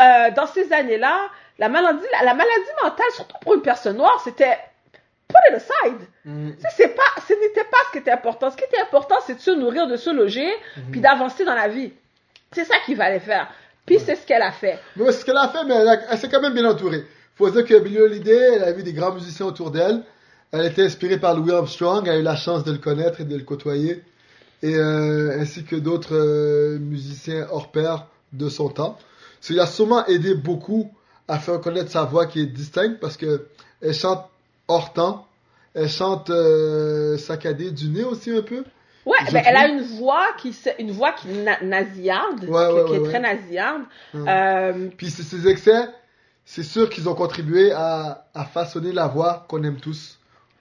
euh, 0.01 0.31
dans 0.35 0.47
ces 0.47 0.73
années-là, 0.73 1.19
la 1.59 1.69
maladie, 1.69 2.05
la, 2.13 2.25
la 2.25 2.35
maladie 2.35 2.71
mentale, 2.83 3.07
surtout 3.15 3.37
pour 3.43 3.55
une 3.55 3.63
personne 3.63 3.97
noire, 3.97 4.21
c'était 4.25 4.57
put 5.29 5.35
it 5.51 5.57
aside. 5.57 6.01
Mm. 6.25 6.51
C'est 6.77 6.95
pas, 6.95 7.03
ce 7.27 7.35
n'était 7.35 7.65
pas 7.65 7.77
ce 7.89 7.93
qui 7.93 7.99
était 7.99 8.13
important. 8.13 8.51
Ce 8.51 8.57
qui 8.57 8.65
était 8.65 8.81
important, 8.81 9.17
c'est 9.27 9.35
de 9.35 9.41
se 9.41 9.51
nourrir, 9.51 9.87
de 9.87 9.97
se 9.97 10.09
loger, 10.11 10.49
puis 10.91 11.01
d'avancer 11.03 11.45
dans 11.45 11.55
la 11.55 11.69
vie. 11.69 11.93
C'est 12.53 12.65
ça 12.65 12.77
qu'il 12.87 12.97
fallait 12.97 13.21
faire. 13.21 13.49
Puis 13.85 13.99
c'est 13.99 14.15
ce 14.15 14.25
qu'elle 14.27 14.41
a 14.43 14.53
fait. 14.53 14.79
Mais 14.97 15.13
ce 15.13 15.25
qu'elle 15.25 15.37
a 15.37 15.49
fait, 15.49 15.65
mais 15.67 15.75
elle, 16.11 16.17
s'est 16.19 16.29
quand 16.29 16.41
même 16.41 16.55
bien 16.55 16.65
entourée. 16.65 17.05
Faut 17.35 17.51
dire 17.51 17.65
que 17.67 17.79
Billie 17.79 17.99
Holiday, 18.01 18.55
elle 18.57 18.65
a 18.65 18.73
vu 18.73 18.83
des 18.83 18.93
grands 18.95 19.13
musiciens 19.13 19.47
autour 19.47 19.71
d'elle. 19.71 20.03
Elle 20.53 20.67
était 20.67 20.83
inspirée 20.85 21.19
par 21.19 21.37
Louis 21.37 21.53
Armstrong, 21.53 22.05
elle 22.07 22.13
a 22.15 22.19
eu 22.19 22.23
la 22.23 22.37
chance 22.37 22.65
de 22.65 22.73
le 22.73 22.79
connaître 22.79 23.21
et 23.21 23.25
de 23.25 23.37
le 23.37 23.43
côtoyer. 23.45 24.03
Et 24.63 24.75
euh, 24.75 25.39
ainsi 25.39 25.65
que 25.65 25.77
d'autres 25.77 26.17
euh, 26.17 26.79
musiciens 26.79 27.47
hors 27.51 27.71
pair 27.71 28.07
de 28.33 28.49
son 28.49 28.69
temps. 28.71 28.99
Ça 29.41 29.53
lui 29.53 29.61
a 29.61 29.67
sûrement 29.67 30.05
aidé 30.07 30.35
beaucoup 30.35 30.91
à 31.29 31.39
faire 31.39 31.61
connaître 31.61 31.91
sa 31.91 32.05
voix 32.05 32.27
qui 32.27 32.41
est 32.41 32.47
distincte 32.47 32.99
parce 33.01 33.17
que 33.17 33.47
elle 33.81 33.95
chante 33.95 34.25
hors 34.67 34.93
temps. 34.93 35.27
Elle 35.75 35.89
chante 35.89 36.31
euh, 36.31 37.17
saccadée 37.19 37.71
du 37.71 37.89
nez 37.89 38.03
aussi 38.03 38.31
un 38.33 38.43
peu. 38.43 38.65
Ouais, 39.07 39.17
ben, 39.33 39.43
elle 39.47 39.57
a 39.57 39.69
une 39.69 39.83
voix 39.83 40.27
qui, 40.39 40.55
une 40.79 40.91
voix 40.91 41.13
qui 41.13 41.29
na- 41.29 41.63
nasillarde, 41.63 42.45
Ouais, 42.45 42.67
qui, 42.85 42.91
ouais, 42.93 42.97
est 42.99 43.09
très 43.11 43.21
nasillarde. 43.21 43.83
Hum. 44.15 44.27
Euh, 44.29 44.89
Puis 44.97 45.11
ces 45.11 45.47
excès, 45.47 45.89
c'est 46.45 46.65
sûr 46.65 46.91
qu'ils 46.91 47.09
ont 47.09 47.15
contribué 47.15 47.71
à, 47.73 48.27
à 48.35 48.45
façonner 48.45 48.93
la 48.93 49.07
voix 49.07 49.47
qu'on 49.49 49.63
aime 49.63 49.77
tous. 49.79 50.18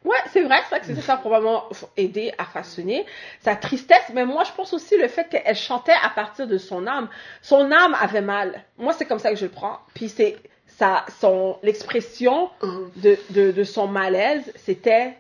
Ouais, 0.08 0.18
c'est 0.32 0.42
vrai, 0.42 0.58
c'est 0.64 0.70
vrai 0.70 0.80
que 0.80 0.86
c'est 0.86 1.02
ça 1.02 1.18
probablement 1.18 1.66
aidé 1.98 2.32
à 2.38 2.46
façonner 2.46 3.06
sa 3.42 3.56
tristesse, 3.56 4.10
mais 4.14 4.26
moi 4.26 4.44
je 4.46 4.52
pense 4.54 4.74
aussi 4.74 4.98
le 4.98 5.08
fait 5.08 5.28
qu'elle 5.30 5.56
chantait 5.56 5.96
à 6.04 6.10
partir 6.10 6.48
de 6.48 6.58
son 6.58 6.88
âme. 6.88 7.10
Son 7.42 7.72
âme 7.72 7.96
avait 8.00 8.22
mal. 8.22 8.64
Moi 8.78 8.94
c'est 8.94 9.06
comme 9.06 9.20
ça 9.20 9.30
que 9.32 9.36
je 9.36 9.46
le 9.46 9.52
prends. 9.52 9.80
Puis 9.94 10.10
c'est 10.10 10.38
ça, 10.78 11.06
son 11.20 11.58
l'expression 11.64 12.50
de, 12.98 13.18
de, 13.32 13.52
de 13.52 13.64
son 13.64 13.88
malaise, 13.88 14.44
c'était 14.56 15.18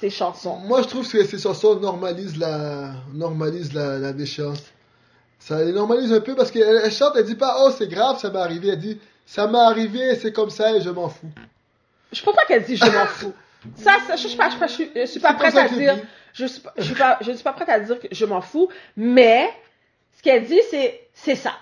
ses 0.00 0.10
chansons. 0.10 0.56
Moi, 0.56 0.82
je 0.82 0.88
trouve 0.88 1.08
que 1.08 1.24
ces 1.24 1.38
chansons 1.38 1.76
normalisent 1.78 2.36
la, 2.36 2.92
normalisent 3.12 3.72
la, 3.72 3.98
la 3.98 4.12
déchéance. 4.12 4.62
Ça 5.38 5.62
les 5.62 5.72
normalise 5.72 6.12
un 6.12 6.20
peu 6.20 6.34
parce 6.34 6.50
qu'elle 6.50 6.80
elle 6.84 6.90
chante, 6.92 7.12
elle 7.16 7.24
dit 7.24 7.34
pas, 7.34 7.56
oh, 7.60 7.70
c'est 7.76 7.88
grave, 7.88 8.18
ça 8.18 8.30
m'est 8.30 8.38
arrivé. 8.38 8.70
Elle 8.70 8.78
dit, 8.78 8.98
ça 9.26 9.46
m'est 9.46 9.58
arrivé, 9.58 10.16
c'est 10.16 10.32
comme 10.32 10.50
ça 10.50 10.74
et 10.76 10.80
je 10.80 10.90
m'en 10.90 11.08
fous. 11.08 11.30
Je 12.12 12.22
pense 12.22 12.34
pas 12.34 12.44
qu'elle 12.46 12.64
dit 12.64 12.76
je 12.76 12.84
m'en 12.84 13.06
fous. 13.06 13.32
Ça, 13.76 13.92
ça, 14.06 14.16
je, 14.16 14.26
suis 14.28 14.36
pas, 14.36 14.48
je, 14.50 14.66
suis 14.68 14.86
pas- 14.86 15.00
je 15.00 15.06
suis- 15.06 15.20
prête 15.20 15.56
à 15.56 15.68
dire, 15.68 15.96
je 16.34 16.46
suis 16.46 16.60
pas, 16.60 16.72
je 16.78 16.82
suis 16.84 16.94
pas, 16.94 17.18
je 17.20 17.30
ne 17.30 17.34
suis 17.36 17.44
pas 17.44 17.52
prête 17.52 17.68
à 17.68 17.80
dire 17.80 18.00
que 18.00 18.08
je 18.10 18.24
m'en 18.24 18.40
fous, 18.40 18.68
mais 18.96 19.48
ce 20.16 20.22
qu'elle 20.22 20.44
dit, 20.44 20.60
c'est, 20.70 21.00
c'est 21.14 21.36
ça. 21.36 21.52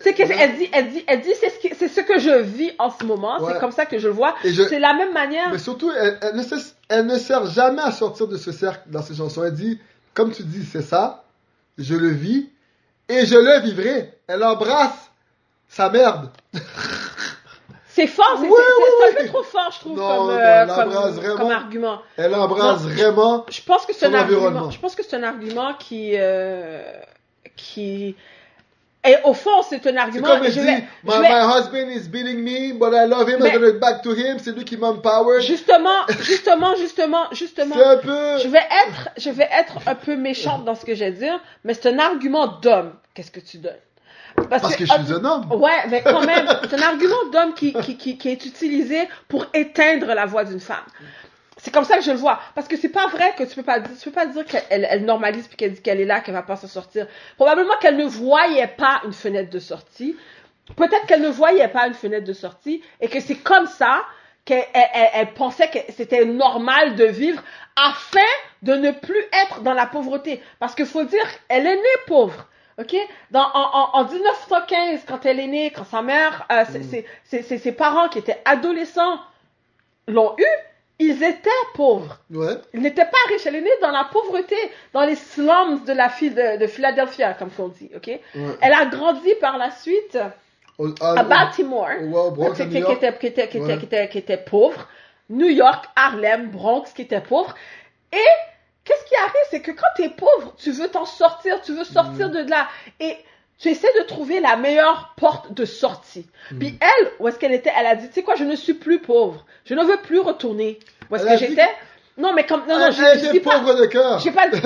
C'est 0.00 0.14
qu'elle 0.14 0.32
elle 0.32 0.56
dit, 0.56 0.68
elle 0.72 0.90
dit, 0.90 1.04
elle 1.06 1.20
dit, 1.20 1.30
c'est 1.38 1.48
ce, 1.50 1.58
qui- 1.60 1.72
c'est 1.76 1.86
ce 1.88 2.00
que 2.00 2.18
je 2.18 2.40
vis 2.42 2.72
en 2.80 2.90
ce 2.90 3.04
moment, 3.04 3.40
Ouais. 3.40 3.52
c'est 3.54 3.60
comme 3.60 3.70
ça 3.70 3.86
que 3.86 3.98
je 3.98 4.08
le 4.08 4.14
vois. 4.14 4.34
Je- 4.44 4.64
C'est 4.64 4.80
la 4.80 4.94
même 4.94 5.12
manière. 5.12 5.50
Mais 5.52 5.58
surtout, 5.58 5.92
elle, 5.96 6.18
elle 6.22 6.34
ne 6.36 6.42
sert, 6.42 6.58
elle 6.88 7.06
ne 7.06 7.16
sert 7.18 7.46
jamais 7.46 7.82
à 7.82 7.92
sortir 7.92 8.26
de 8.26 8.36
ce 8.36 8.50
cercle 8.50 8.82
dans 8.90 9.00
ses 9.02 9.14
chansons. 9.14 9.44
Elle 9.44 9.54
dit, 9.54 9.78
comme 10.12 10.32
tu 10.32 10.42
dis, 10.42 10.64
c'est 10.66 10.82
ça, 10.82 11.22
je 11.78 11.94
le 11.94 12.08
vis 12.08 12.50
et 13.08 13.24
je 13.26 13.36
le 13.36 13.60
vivrai. 13.60 14.12
Elle 14.26 14.42
embrasse 14.42 15.10
sa 15.68 15.88
merde. 15.88 16.30
C'est 17.94 18.06
fort, 18.06 18.36
c'est 18.40 18.46
Oui, 18.48 18.50
oui, 18.50 19.10
un 19.10 19.22
peu 19.22 19.26
trop 19.28 19.42
fort, 19.42 19.70
je 19.74 19.80
trouve, 19.80 19.98
Non, 19.98 20.08
comme, 20.08 20.26
non, 20.28 20.30
euh, 20.32 20.62
elle 20.62 20.68
comme, 20.68 20.88
vraiment. 21.14 21.36
comme 21.36 21.50
argument. 21.50 21.98
Elle 22.16 22.34
embrasse 22.34 22.82
Non, 22.82 22.88
vraiment. 22.88 23.46
Je 23.50 23.60
pense 23.62 23.84
que 23.84 23.92
c'est 23.94 24.06
un 24.06 24.14
argument. 24.14 24.70
Je 24.70 24.78
pense 24.78 24.94
que 24.94 25.02
c'est 25.02 25.16
un 25.16 25.22
argument 25.22 25.74
qui, 25.74 26.12
euh, 26.16 26.82
qui, 27.56 28.16
et 29.04 29.16
au 29.24 29.34
fond, 29.34 29.62
c'est 29.68 29.84
un 29.86 29.90
C'est 29.92 29.96
argument. 29.98 30.28
comme 30.28 30.44
je 30.44 30.50
dit, 30.52 30.60
vais- 30.60 30.84
my, 31.04 31.12
je 31.12 31.20
vais- 31.20 31.28
my 31.28 31.58
husband 31.58 31.88
is 31.90 32.08
beating 32.08 32.38
me, 32.38 32.72
but 32.72 32.94
I 32.94 33.06
love 33.08 33.28
him, 33.28 33.38
Mais- 33.40 33.50
I'm 33.50 33.60
gonna 33.60 33.72
back 33.78 34.00
to 34.02 34.14
him, 34.14 34.38
c'est 34.38 34.52
lui 34.56 34.64
qui 34.64 34.76
m'empower. 34.76 35.40
Justement, 35.42 36.06
justement, 36.20 36.74
justement, 36.76 37.24
justement. 37.32 37.74
C'est 37.76 37.84
un 37.84 37.96
peu... 37.98 38.38
Je 38.38 38.48
vais 38.48 38.62
être, 38.86 39.08
je 39.18 39.28
vais 39.30 39.48
être 39.52 39.74
un 39.86 39.94
peu 39.96 40.16
méchante 40.16 40.64
dans 40.64 40.74
ce 40.76 40.84
que 40.86 40.94
je 40.94 41.04
vais 41.04 41.12
dire, 41.12 41.38
mais 41.64 41.74
c'est 41.74 41.88
un 41.92 41.98
argument 41.98 42.46
d'homme. 42.46 42.94
Qu'est-ce 43.14 43.30
que 43.32 43.40
tu 43.40 43.58
donnes? 43.58 43.76
Parce 44.48 44.76
que 44.76 44.84
je 44.86 44.92
suis 44.92 45.12
un 45.12 45.24
homme. 45.24 45.52
Ouais, 45.52 45.86
mais 45.88 46.02
quand 46.02 46.20
même, 46.26 46.46
c'est 46.68 46.74
un 46.78 46.82
argument 46.86 47.24
d'homme 47.32 47.54
qui, 47.54 47.72
qui, 47.72 47.96
qui, 47.96 48.18
qui 48.18 48.28
est 48.28 48.44
utilisé 48.46 49.08
pour 49.28 49.46
éteindre 49.54 50.06
la 50.14 50.26
voix 50.26 50.44
d'une 50.44 50.60
femme. 50.60 50.84
C'est 51.58 51.72
comme 51.72 51.84
ça 51.84 51.96
que 51.98 52.02
je 52.02 52.10
le 52.10 52.16
vois. 52.16 52.40
Parce 52.54 52.66
que 52.66 52.76
c'est 52.76 52.88
pas 52.88 53.06
vrai 53.06 53.34
que 53.38 53.44
tu 53.44 53.54
peux 53.54 53.62
pas 53.62 53.80
tu 53.80 53.86
peux 54.04 54.10
pas 54.10 54.26
dire 54.26 54.44
qu'elle 54.44 54.86
elle 54.90 55.04
normalise 55.04 55.46
puis 55.46 55.56
qu'elle 55.56 55.72
dit 55.74 55.80
qu'elle 55.82 56.00
est 56.00 56.04
là, 56.04 56.20
qu'elle 56.20 56.34
va 56.34 56.42
pas 56.42 56.56
s'en 56.56 56.66
sortir. 56.66 57.06
Probablement 57.36 57.74
qu'elle 57.80 57.96
ne 57.96 58.04
voyait 58.06 58.66
pas 58.66 59.00
une 59.04 59.12
fenêtre 59.12 59.50
de 59.50 59.58
sortie. 59.60 60.16
Peut-être 60.76 61.06
qu'elle 61.06 61.22
ne 61.22 61.28
voyait 61.28 61.68
pas 61.68 61.86
une 61.86 61.94
fenêtre 61.94 62.26
de 62.26 62.32
sortie 62.32 62.82
et 63.00 63.08
que 63.08 63.20
c'est 63.20 63.36
comme 63.36 63.66
ça 63.66 64.02
qu'elle 64.44 64.64
elle, 64.74 64.88
elle- 64.94 65.10
elle 65.14 65.32
pensait 65.34 65.68
que 65.68 65.78
c'était 65.90 66.24
normal 66.24 66.96
de 66.96 67.04
vivre 67.04 67.40
afin 67.76 68.18
de 68.62 68.74
ne 68.74 68.90
plus 68.90 69.22
être 69.44 69.60
dans 69.62 69.74
la 69.74 69.86
pauvreté. 69.86 70.42
Parce 70.58 70.74
qu'il 70.74 70.86
faut 70.86 71.04
dire, 71.04 71.24
elle 71.48 71.66
est 71.66 71.76
née 71.76 71.98
pauvre. 72.08 72.48
OK? 72.78 72.96
Dans, 73.30 73.46
en, 73.54 73.70
en, 73.94 74.00
en 74.00 74.04
1915, 74.04 75.00
quand 75.06 75.26
elle 75.26 75.40
est 75.40 75.46
née, 75.46 75.70
quand 75.70 75.84
sa 75.84 76.02
mère, 76.02 76.46
euh, 76.50 76.64
ses- 77.24 77.42
ses- 77.58 77.72
parents 77.72 78.08
qui 78.08 78.18
étaient 78.18 78.40
adolescents 78.44 79.18
l'ont 80.08 80.34
eu, 80.38 80.44
ils 80.98 81.22
étaient 81.22 81.50
pauvres. 81.74 82.18
Ouais. 82.30 82.54
Ils 82.74 82.80
n'étaient 82.80 83.04
pas 83.04 83.16
riches. 83.28 83.46
Elle 83.46 83.56
est 83.56 83.60
née 83.62 83.70
dans 83.80 83.90
la 83.90 84.04
pauvreté, 84.04 84.56
dans 84.92 85.02
les 85.04 85.16
slums 85.16 85.84
de 85.84 85.92
la 85.92 86.08
ville 86.08 86.34
de, 86.34 86.58
de 86.58 86.66
Philadelphia, 86.66 87.34
comme 87.34 87.50
on 87.58 87.68
dit. 87.68 87.90
OK? 87.96 88.06
ouais. 88.06 88.20
Elle 88.60 88.72
a 88.72 88.86
grandi 88.86 89.34
par 89.40 89.58
la 89.58 89.70
suite 89.70 90.18
Au, 90.78 90.88
à 91.00 91.18
à, 91.18 91.24
Baltimore, 91.24 91.88
qui 94.08 94.18
était 94.18 94.38
pauvre. 94.38 94.88
New 95.30 95.48
York, 95.48 95.86
Harlem, 95.96 96.50
Bronx, 96.50 96.84
qui 96.94 97.02
était 97.02 97.20
pauvre. 97.20 97.54
Et 98.12 98.18
qu'est-ce 98.84 99.04
qui 99.08 99.16
arrive, 99.16 99.46
c'est 99.50 99.60
que 99.60 99.70
quand 99.72 99.86
tu 99.96 100.02
es 100.02 100.08
pauvre, 100.08 100.54
tu 100.58 100.70
veux 100.72 100.88
t'en 100.88 101.04
sortir, 101.04 101.60
tu 101.62 101.74
veux 101.74 101.84
sortir 101.84 102.28
Mm. 102.28 102.32
de 102.32 102.50
là. 102.50 102.68
Et 103.00 103.16
tu 103.58 103.68
essaies 103.68 103.92
de 104.00 104.04
trouver 104.04 104.40
la 104.40 104.56
meilleure 104.56 105.14
porte 105.16 105.52
de 105.52 105.64
sortie. 105.64 106.26
Mm. 106.50 106.58
Puis 106.58 106.78
elle, 106.80 107.08
où 107.20 107.28
est-ce 107.28 107.38
qu'elle 107.38 107.52
était, 107.54 107.72
elle 107.78 107.86
a 107.86 107.94
dit, 107.94 108.08
tu 108.08 108.14
sais 108.14 108.22
quoi, 108.22 108.34
je 108.34 108.44
ne 108.44 108.56
suis 108.56 108.74
plus 108.74 108.98
pauvre. 109.00 109.44
Je 109.64 109.74
ne 109.74 109.84
veux 109.84 109.98
plus 109.98 110.18
retourner. 110.18 110.78
Où 111.10 111.16
est-ce 111.16 111.24
que 111.26 111.36
j'étais? 111.38 111.68
Non, 112.18 112.34
mais 112.34 112.44
comme, 112.44 112.66
non, 112.68 112.78
non, 112.78 112.86
Elle, 112.88 112.92
je, 112.92 113.02
elle 113.02 113.24
était 113.24 113.40
pas, 113.40 113.60
pauvre 113.60 113.74
de 113.74 113.86
cœur. 113.86 114.18
j'ai 114.18 114.32
pas 114.32 114.46
oui, 114.52 114.60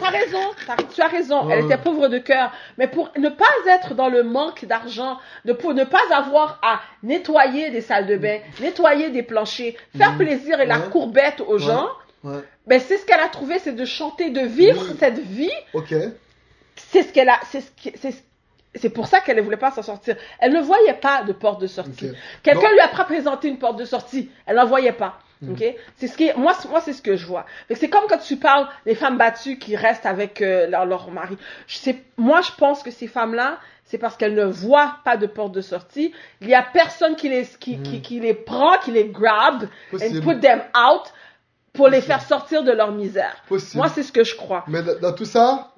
t'as 0.00 0.08
raison, 0.08 0.40
t'as- 0.66 0.76
tu 0.94 1.02
as 1.02 1.06
raison, 1.08 1.50
elle 1.50 1.66
était 1.66 1.76
pauvre 1.76 2.08
de 2.08 2.16
cœur. 2.16 2.50
Mais 2.78 2.88
pour 2.88 3.10
ne 3.18 3.28
pas 3.28 3.44
être 3.68 3.92
dans 3.92 4.08
le 4.08 4.22
manque 4.22 4.64
d'argent, 4.64 5.18
pour 5.60 5.74
ne 5.74 5.84
pas 5.84 6.00
avoir 6.10 6.58
à 6.62 6.80
nettoyer 7.02 7.68
des 7.70 7.82
salles 7.82 8.06
de 8.06 8.16
bain, 8.16 8.38
nettoyer 8.60 9.10
des 9.10 9.22
planchers, 9.22 9.74
faire 9.98 10.16
plaisir 10.16 10.58
et 10.58 10.64
la 10.66 10.78
courbette 10.78 11.42
aux 11.46 11.58
gens, 11.58 11.88
Ouais. 12.26 12.42
Ben, 12.66 12.80
c'est 12.80 12.96
ce 12.98 13.06
qu'elle 13.06 13.20
a 13.20 13.28
trouvé, 13.28 13.58
c'est 13.58 13.72
de 13.74 13.84
chanter, 13.84 14.30
de 14.30 14.40
vivre 14.40 14.84
Oui. 14.90 14.96
cette 14.98 15.18
vie. 15.18 15.50
Ok. 15.74 15.94
C'est 16.76 17.02
ce 17.02 17.12
qu'elle 17.12 17.28
a, 17.28 17.38
c'est 17.50 17.60
ce 17.60 17.70
qui- 17.76 17.92
c'est, 17.96 18.14
c'est 18.74 18.90
pour 18.90 19.06
ça 19.06 19.20
qu'elle 19.20 19.36
ne 19.36 19.42
voulait 19.42 19.56
pas 19.56 19.70
s'en 19.70 19.82
sortir. 19.82 20.16
Elle 20.38 20.52
ne 20.52 20.60
voyait 20.60 20.94
pas 20.94 21.22
de 21.22 21.32
porte 21.32 21.60
de 21.60 21.66
sortie. 21.66 22.10
Ok. 22.10 22.16
Quelqu'un 22.42 22.70
lui 22.72 22.80
a 22.80 22.88
pas 22.88 23.04
présenté 23.04 23.48
une 23.48 23.58
porte 23.58 23.78
de 23.78 23.84
sortie. 23.84 24.30
Elle 24.46 24.56
n'en 24.56 24.66
voyait 24.66 24.92
pas. 24.92 25.18
Ok? 25.46 25.62
C'est 25.96 26.06
ce 26.06 26.16
qui, 26.16 26.30
moi, 26.38 26.54
c'est- 26.54 26.68
moi, 26.68 26.80
c'est 26.80 26.94
ce 26.94 27.02
que 27.02 27.14
je 27.14 27.26
vois. 27.26 27.44
C'est 27.70 27.90
comme 27.90 28.04
quand 28.08 28.16
tu 28.18 28.36
parles 28.36 28.68
des 28.86 28.94
femmes 28.94 29.18
battues 29.18 29.58
qui 29.58 29.76
restent 29.76 30.06
avec 30.06 30.40
euh, 30.40 30.66
leur, 30.66 30.86
leur 30.86 31.10
mari. 31.10 31.36
Je 31.66 31.76
sais, 31.76 32.02
moi, 32.16 32.40
je 32.40 32.52
pense 32.56 32.82
que 32.82 32.90
ces 32.90 33.06
femmes-là, 33.06 33.58
c'est 33.84 33.98
parce 33.98 34.16
qu'elles 34.16 34.34
ne 34.34 34.46
voient 34.46 34.96
pas 35.04 35.18
de 35.18 35.26
porte 35.26 35.52
de 35.52 35.60
sortie. 35.60 36.14
Il 36.40 36.48
y 36.48 36.54
a 36.54 36.62
personne 36.62 37.16
qui 37.16 37.28
les, 37.28 37.44
qui, 37.44 37.78
qui, 37.82 37.96
Mhm. 37.96 38.00
qui 38.02 38.20
les 38.20 38.32
prend, 38.34 38.78
qui 38.78 38.92
les 38.92 39.04
grab 39.04 39.68
and 39.92 40.20
put 40.22 40.40
them 40.40 40.62
out 40.74 41.02
pour 41.76 41.88
les 41.88 42.00
faire 42.00 42.22
sortir 42.22 42.62
de 42.64 42.72
leur 42.72 42.92
misère. 42.92 43.36
Possible. 43.48 43.76
Moi, 43.78 43.88
c'est 43.94 44.02
ce 44.02 44.12
que 44.12 44.24
je 44.24 44.34
crois. 44.36 44.64
Mais 44.68 44.82
dans, 45.00 45.12
tout 45.12 45.24
ça, 45.24 45.72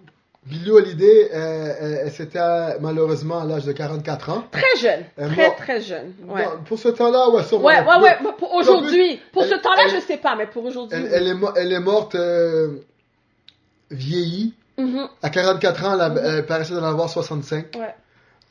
Billie 0.46 0.70
Holiday, 0.70 1.30
euh, 1.34 1.74
elle, 1.80 2.00
elle 2.04 2.10
s'était 2.12 2.78
malheureusement 2.80 3.40
à 3.40 3.44
l'âge 3.44 3.64
de 3.64 3.72
44 3.72 4.30
ans. 4.30 4.44
Très 4.50 4.80
jeune, 4.80 5.04
Elle 5.16 5.32
très 5.32 5.54
très 5.56 5.80
jeune. 5.80 6.14
Ouais. 6.26 6.46
Pour 6.66 6.78
ce 6.78 6.88
temps-là, 6.88 7.30
ouais, 7.30 7.42
sûrement. 7.44 7.66
Ouais, 7.66 7.80
ouais, 7.84 8.00
ouais, 8.02 8.16
pour 8.38 8.54
aujourd'hui. 8.54 9.20
Pour 9.32 9.44
ce 9.44 9.54
temps-là, 9.54 9.88
je 9.94 10.00
sais 10.00 10.16
pas, 10.16 10.36
mais 10.36 10.46
pour 10.46 10.64
aujourd'hui. 10.64 10.96
Elle, 10.96 11.04
oui. 11.04 11.10
elle 11.12 11.26
est, 11.28 11.34
mo- 11.34 11.52
elle 11.56 11.72
est 11.72 11.80
morte 11.80 12.14
euh, 12.14 12.76
vieillie. 13.90 14.54
Mhm, 14.78 15.08
À 15.22 15.30
44 15.30 15.84
ans, 15.84 15.98
elle, 16.16 16.46
paraissait 16.46 16.74
d'en 16.74 16.84
avoir 16.84 17.10
65. 17.10 17.74
Ouais. 17.76 17.94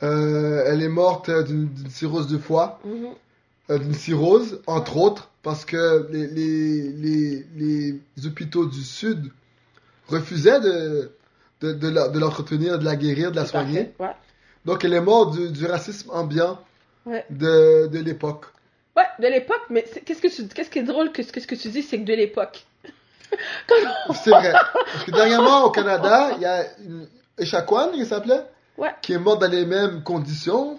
Euh, 0.03 0.63
elle 0.67 0.83
est 0.83 0.89
morte 0.89 1.29
euh, 1.29 1.41
d'une 1.43 1.69
cirrhose 1.89 2.27
de 2.27 2.37
foie, 2.37 2.79
mhm. 2.85 3.05
euh, 3.05 3.09
d'une 3.69 3.93
cirrhose, 3.93 4.61
entre 4.67 4.97
autres, 4.97 5.29
parce 5.43 5.65
que 5.65 6.07
les, 6.11 6.27
les, 6.27 6.93
les, 7.55 7.99
les 8.15 8.25
hôpitaux 8.25 8.65
du 8.65 8.81
Sud 8.81 9.31
refusaient 10.07 10.59
de, 10.61 11.11
de, 11.61 11.73
de 11.73 12.19
l'entretenir, 12.19 12.79
de 12.79 12.85
la 12.85 12.95
guérir, 12.95 13.31
de 13.31 13.35
la 13.35 13.45
soigner. 13.45 13.91
Ouais. 13.99 14.15
Donc 14.65 14.85
elle 14.85 14.93
est 14.93 15.01
morte 15.01 15.33
du, 15.37 15.49
du 15.51 15.65
racisme 15.65 16.09
ambiant 16.11 16.59
Ouais. 17.05 17.25
de, 17.29 17.87
de 17.87 17.99
l'époque. 17.99 18.45
Ouais, 18.97 19.05
de 19.19 19.27
l'époque, 19.27 19.61
mais 19.69 19.85
qu'est-ce 20.05 20.21
que 20.21 20.27
tu, 20.27 20.45
qu'est-ce 20.49 20.69
qui 20.69 20.79
est 20.79 20.83
drôle 20.83 21.11
que 21.13 21.21
qu'est-ce 21.21 21.47
que 21.47 21.55
tu 21.55 21.69
dis, 21.69 21.81
c'est 21.83 21.99
que 21.99 22.05
de 22.05 22.13
l'époque? 22.13 22.65
C'est 24.23 24.29
vrai. 24.31 24.51
Parce 24.51 25.03
que 25.05 25.11
dernièrement, 25.11 25.63
au 25.65 25.69
Canada, 25.71 26.31
il 26.35 26.41
y 26.41 26.45
a 26.45 26.65
une 26.85 27.07
Echaquan, 27.37 27.91
il 27.93 28.05
s'appelait, 28.05 28.41
Ouais. 28.77 28.89
qui 29.01 29.13
est 29.13 29.17
morte 29.17 29.39
dans 29.41 29.49
les 29.49 29.65
mêmes 29.65 30.03
conditions, 30.03 30.73
euh, 30.73 30.77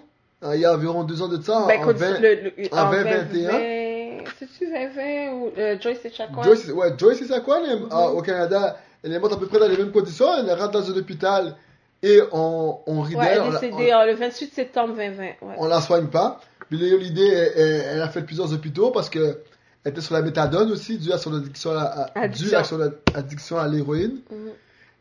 il 0.53 0.59
y 0.61 0.65
a 0.65 0.73
environ 0.73 1.03
deux 1.03 1.21
ans 1.21 1.27
de 1.27 1.41
ça, 1.41 1.65
Ben, 1.67 1.79
en 1.79 1.81
écoute, 1.83 1.97
20 1.97 2.19
le, 2.19 2.35
le- 2.35 2.73
en 2.73 2.87
en 2.87 2.91
2021. 2.91 3.25
2020, 3.51 4.23
C'est-tu 4.39 4.65
2020 4.67 5.31
ou 5.33 5.51
euh, 5.57 5.77
Joyce 5.81 5.99
et 6.05 6.11
Chacun? 6.11 6.41
Joyce, 6.43 6.67
ouais, 6.69 6.93
Joyce 6.97 7.21
Echaquan, 7.21 7.63
est- 7.65 7.75
Mhm. 7.75 7.87
ah, 7.91 8.09
au 8.09 8.21
Canada, 8.21 8.77
elle 9.03 9.13
est 9.13 9.19
morte 9.19 9.33
à 9.33 9.37
peu 9.37 9.47
près 9.47 9.59
dans 9.59 9.67
les 9.67 9.77
mêmes 9.77 9.91
conditions, 9.91 10.27
elle 10.37 10.49
rentre 10.51 10.71
dans 10.71 10.89
un 10.91 10.95
hôpital 10.97 11.55
et 12.01 12.21
on, 12.31 12.77
on 12.87 13.01
rit 13.01 13.15
Ouais, 13.15 13.25
d'elle, 13.25 13.41
elle 13.41 13.47
est 13.47 13.51
décédée 13.71 13.91
le 14.07 14.13
28 14.15 14.53
septembre 14.53 14.95
2020. 14.95 15.23
Ouais. 15.23 15.55
on, 15.57 15.67
la 15.67 15.81
soigne 15.81 16.07
pas. 16.07 16.39
Billie 16.71 16.93
Holiday, 16.93 17.27
elle, 17.27 17.83
elle- 17.95 18.01
a 18.01 18.07
fait 18.09 18.21
plusieurs 18.21 18.53
hôpitaux 18.53 18.91
parce 18.91 19.09
que 19.09 19.39
elle 19.83 19.91
était 19.91 20.01
sur 20.01 20.13
la 20.13 20.21
méthadone 20.21 20.71
aussi, 20.71 20.97
dû 20.97 21.11
à 21.11 21.17
son 21.17 21.33
addiction 21.35 21.71
à, 21.71 21.81
à- 21.83 22.19
Addiction. 22.23 22.59
à 22.59 22.63
son 22.63 22.79
ad- 22.81 22.97
addiction 23.13 23.57
à 23.57 23.67
l'héroïne. 23.67 24.19
Mhm, 24.31 24.51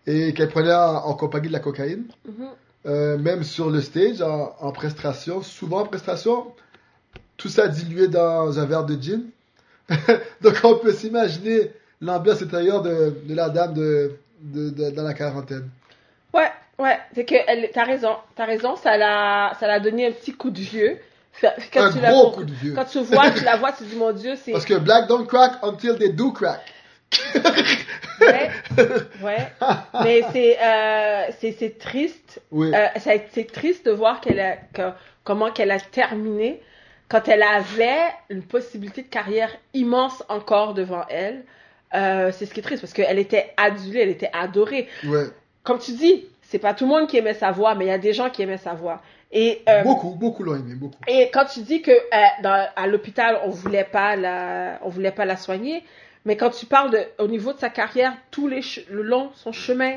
et 0.07 0.33
qu'elle 0.33 0.49
prenait 0.49 0.73
en, 0.75 0.95
en 1.04 1.14
compagnie 1.14 1.49
de 1.49 1.52
la 1.52 1.59
cocaïne, 1.61 2.04
mhm. 2.26 2.49
Euh, 2.88 3.18
même 3.18 3.42
sur 3.45 3.68
le 3.71 3.80
stage, 3.83 4.23
en, 4.23 4.54
en 4.61 4.73
prestation, 4.73 5.42
souvent 5.42 5.80
en 5.83 5.85
prestation, 5.87 6.47
tout 7.37 7.49
ça 7.49 7.68
dilué 7.68 8.09
dans 8.09 8.59
un 8.59 8.64
verre 8.64 8.85
de 8.85 9.00
gin. 9.00 9.23
Donc 10.40 10.54
on 10.64 10.76
peut 10.76 10.92
s'imaginer 10.92 11.71
l'ambiance 12.00 12.40
intérieure 12.42 12.80
de, 12.83 13.14
de 13.25 13.35
la 13.35 13.50
dame 13.50 13.75
de, 13.75 14.16
de- 14.40 14.71
de- 14.71 14.90
dans 14.90 15.02
la 15.02 15.12
quarantaine. 15.14 15.68
Ouais, 16.33 16.50
ouais, 16.78 16.99
c'est 17.14 17.25
que 17.26 17.35
elle, 17.47 17.71
t'as 17.75 17.85
raison, 17.85 18.16
t'as 18.37 18.47
raison, 18.47 18.76
ça 18.76 18.97
l'a, 18.97 19.52
ça 19.61 19.66
l'a 19.66 19.80
donné 19.80 20.07
un 20.07 20.12
petit 20.12 20.33
coup 20.33 20.50
de 20.50 20.61
vieux. 20.61 20.99
Quand 21.73 21.82
un 21.84 21.93
tu 21.93 21.99
gros 21.99 22.30
coup 22.32 22.45
de 22.45 22.52
vieux. 22.52 22.73
Quand 22.75 22.84
tu 22.86 23.00
vois, 23.00 23.30
tu 23.30 23.45
la 23.45 23.56
vois, 23.56 23.73
tu 23.73 23.84
dis 23.84 23.97
mon 23.97 24.13
Dieu, 24.13 24.34
c'est 24.43 24.52
Parce 24.52 24.65
que 24.65 24.75
black 24.78 25.08
don't 25.08 25.26
crack 25.26 25.52
until 25.63 25.97
they 25.99 26.13
do 26.13 26.32
crack. 26.32 26.60
Ouais, 28.21 28.50
ouais. 29.23 29.36
Mais 30.02 30.23
c'est, 30.32 30.58
euh, 30.62 31.25
c'est, 31.58 31.78
triste. 31.78 32.40
Oui. 32.50 32.73
Euh, 32.75 32.86
c'est 33.30 33.50
triste 33.50 33.86
de 33.86 33.90
voir 33.92 34.21
qu'elle 34.21 34.40
a, 34.40 34.56
que- 34.73 34.92
comment 35.25 35.50
qu'elle 35.50 35.71
a 35.71 35.80
terminé 35.80 36.60
quand 37.08 37.26
elle 37.28 37.42
avait 37.42 38.06
une 38.28 38.42
possibilité 38.42 39.02
de 39.02 39.08
carrière 39.08 39.50
immense 39.75 40.23
encore 40.28 40.75
devant 40.75 41.04
elle. 41.08 41.44
Euh, 41.94 42.30
c'est 42.32 42.44
ce 42.47 42.52
qui 42.52 42.60
est 42.60 42.62
triste 42.62 42.82
parce 42.82 42.92
qu'elle 42.92 43.18
était 43.18 43.54
adulée, 43.56 44.00
elle 44.00 44.08
était 44.10 44.30
adorée. 44.32 44.88
ouais. 45.06 45.26
Comme 45.64 45.78
tu 45.78 45.92
dis, 45.92 46.26
c'est 46.42 46.58
pas 46.58 46.73
tout 46.75 46.84
le 46.84 46.90
monde 46.90 47.08
qui 47.08 47.18
aimait 47.18 47.34
sa 47.34 47.50
voix, 47.50 47.75
mais 47.75 47.84
il 47.86 47.88
y 47.88 47.92
a 47.92 47.99
des 47.99 48.12
gens 48.14 48.30
qui 48.30 48.42
aimaient 48.42 48.56
sa 48.58 48.73
voix. 48.75 49.02
Et 49.32 49.62
euh, 49.68 49.82
Beaucoup, 49.82 50.10
beaucoup 50.14 50.42
l'ont 50.42 50.54
aimé, 50.54 50.75
beaucoup. 50.75 50.97
et 51.06 51.30
quand 51.30 51.44
tu 51.44 51.60
dis 51.60 51.82
que 51.82 51.90
euh, 51.90 52.25
dans- 52.42 52.66
à 52.75 52.86
l'hôpital 52.86 53.38
on 53.44 53.50
voulait 53.50 53.84
pas 53.84 54.16
la, 54.16 54.78
on 54.82 54.88
voulait 54.88 55.10
pas 55.12 55.26
la 55.26 55.36
soigner, 55.36 55.84
mais 56.28 56.36
quand 56.36 56.50
tu 56.50 56.67
parles 56.67 56.91
de, 56.91 57.00
au 57.19 57.26
niveau 57.26 57.54
de 57.54 57.58
sa 57.58 57.71
carrière, 57.71 58.12
les 58.49 58.60
ch- 58.62 58.84
le 58.91 59.02
long 59.02 59.30
son 59.34 59.50
chemin 59.50 59.95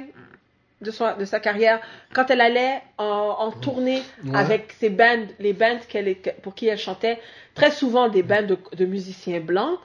de 0.80 0.90
son, 0.90 1.06
de 1.18 1.26
sa 1.26 1.40
carrière, 1.42 1.80
quand 2.14 2.32
elle 2.32 2.40
allait 2.42 2.82
en, 2.98 3.36
en 3.46 3.52
tournée 3.52 4.02
Ouais. 4.24 4.36
avec 4.44 4.72
ses 4.80 4.90
bands, 4.90 5.28
les 5.40 5.52
bands 5.54 5.80
qu'elle 5.90 6.16
pour 6.42 6.56
qui 6.56 6.68
elle 6.68 6.78
chantait, 6.80 7.20
très 7.54 7.70
souvent 7.70 8.08
des 8.08 8.24
bands 8.24 8.48
de, 8.52 8.58
de 8.82 8.86
musiciens 8.86 9.42
blancs. 9.42 9.78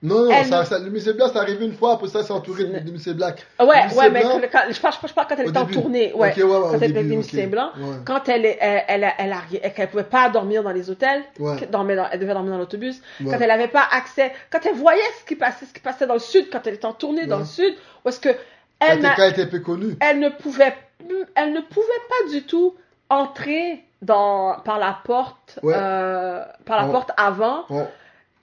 Non, 0.00 0.26
non, 0.26 0.30
Elle 0.30 0.46
ça, 0.46 0.64
ça- 0.64 0.78
le 0.78 0.90
musée 0.90 1.12
blanc, 1.12 1.26
c'est 1.32 1.38
arrivé 1.38 1.64
une 1.66 1.72
fois, 1.74 1.94
après 1.94 2.06
ça, 2.08 2.22
c'est 2.22 2.32
entouré 2.32 2.64
de, 2.64 2.72
C'est- 2.74 2.80
de 2.84 2.90
musée 2.92 3.14
black. 3.14 3.44
Ouais, 3.58 3.66
Le 3.90 3.96
ouais, 3.96 4.10
mais 4.10 4.20
blanc, 4.20 4.38
que- 4.40 4.46
quand- 4.46 4.62
je, 4.70 4.80
parle, 4.80 4.94
je 5.08 5.12
parle 5.12 5.26
quand 5.28 5.34
elle 5.38 5.48
était 5.48 5.58
en 5.58 5.66
tournée, 5.66 6.12
ouais. 6.14 6.30
Ok, 6.30 6.36
ouais, 6.36 6.42
ouais, 6.44 6.60
quand 6.70 6.78
elle 6.80 6.90
était 6.90 7.00
ok. 7.00 7.06
musiciens 7.06 7.46
blancs, 7.48 7.72
Ouais. 7.76 7.96
quand 8.04 8.28
elle, 8.28 8.46
elle, 8.46 8.56
elle, 8.60 9.12
elle, 9.18 9.34
elle, 9.62 9.72
elle, 9.76 9.88
pouvait 9.88 10.04
pas 10.04 10.28
dormir 10.28 10.62
dans 10.62 10.70
les 10.70 10.88
hôtels, 10.88 11.22
Ouais. 11.40 11.56
dans- 11.70 11.88
elle 11.88 12.20
devait 12.20 12.32
dormir 12.32 12.52
dans 12.52 12.58
l'autobus, 12.58 13.00
Ouais. 13.20 13.32
quand 13.32 13.38
elle 13.40 13.48
n'avait 13.48 13.66
pas 13.66 13.84
accès, 13.90 14.32
quand 14.50 14.60
elle 14.66 14.76
voyait 14.76 15.00
ce 15.20 15.24
qui 15.26 15.34
passait, 15.34 15.66
ce 15.66 15.74
qui 15.74 15.80
passait 15.80 16.06
dans 16.06 16.14
le 16.14 16.20
sud, 16.20 16.46
quand 16.52 16.64
elle 16.66 16.74
était 16.74 16.86
en 16.86 16.92
tournée 16.92 17.26
dans 17.26 17.38
le 17.40 17.44
sud, 17.44 17.74
où 18.04 18.08
est-ce 18.08 18.20
que 18.20 18.28
elle, 18.78 19.02
quand 19.02 19.14
elle 19.18 19.32
était 19.32 19.46
peu 19.46 19.58
connue. 19.58 19.96
elle 20.00 20.20
ne 20.20 20.28
pouvait, 20.28 20.74
elle 21.34 21.52
ne 21.52 21.60
pouvait 21.60 21.86
pas 22.08 22.30
du 22.30 22.44
tout 22.44 22.76
entrer 23.10 23.82
dans 24.02 24.56
par 24.64 24.78
la 24.78 24.96
porte, 25.04 25.58
euh, 25.64 26.44
par 26.64 26.86
la 26.86 26.92
porte 26.92 27.10
avant. 27.16 27.64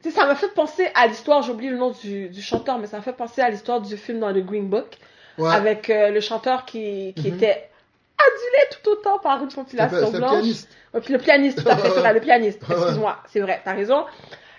Sais, 0.05 0.11
ça 0.11 0.25
m'a 0.27 0.35
fait 0.35 0.53
penser 0.53 0.87
à 0.93 1.07
l'histoire, 1.07 1.41
j'ai 1.41 1.51
oublié 1.51 1.71
le 1.71 1.77
nom 1.77 1.89
du, 1.91 2.29
du 2.29 2.41
chanteur, 2.41 2.77
mais 2.77 2.85
ça 2.85 2.97
m'a 2.97 3.03
fait 3.03 3.13
penser 3.13 3.41
à 3.41 3.49
l'histoire 3.49 3.81
du 3.81 3.97
film 3.97 4.19
dans 4.19 4.29
le 4.31 4.41
Green 4.41 4.67
Book, 4.67 4.97
Ouais. 5.39 5.49
avec 5.51 5.89
euh, 5.89 6.11
le 6.11 6.19
chanteur 6.21 6.63
qui, 6.65 7.13
qui 7.15 7.29
Mhm. 7.31 7.35
était 7.37 7.69
adulé 8.17 8.69
tout 8.83 8.89
autant 8.91 9.17
par 9.19 9.41
une 9.43 9.49
population 9.49 10.11
blanche. 10.11 10.29
pianiste. 10.31 10.69
Ouais, 10.93 11.01
puis 11.01 11.11
le 11.13 11.19
pianiste, 11.19 11.61
tout 11.63 11.67
à 11.69 11.75
fait, 11.75 11.89
vrai, 11.99 12.13
le 12.13 12.19
pianiste, 12.21 12.61
excuse-moi, 12.69 13.17
c'est 13.31 13.39
vrai, 13.39 13.61
t'as 13.65 13.73
raison. 13.73 14.05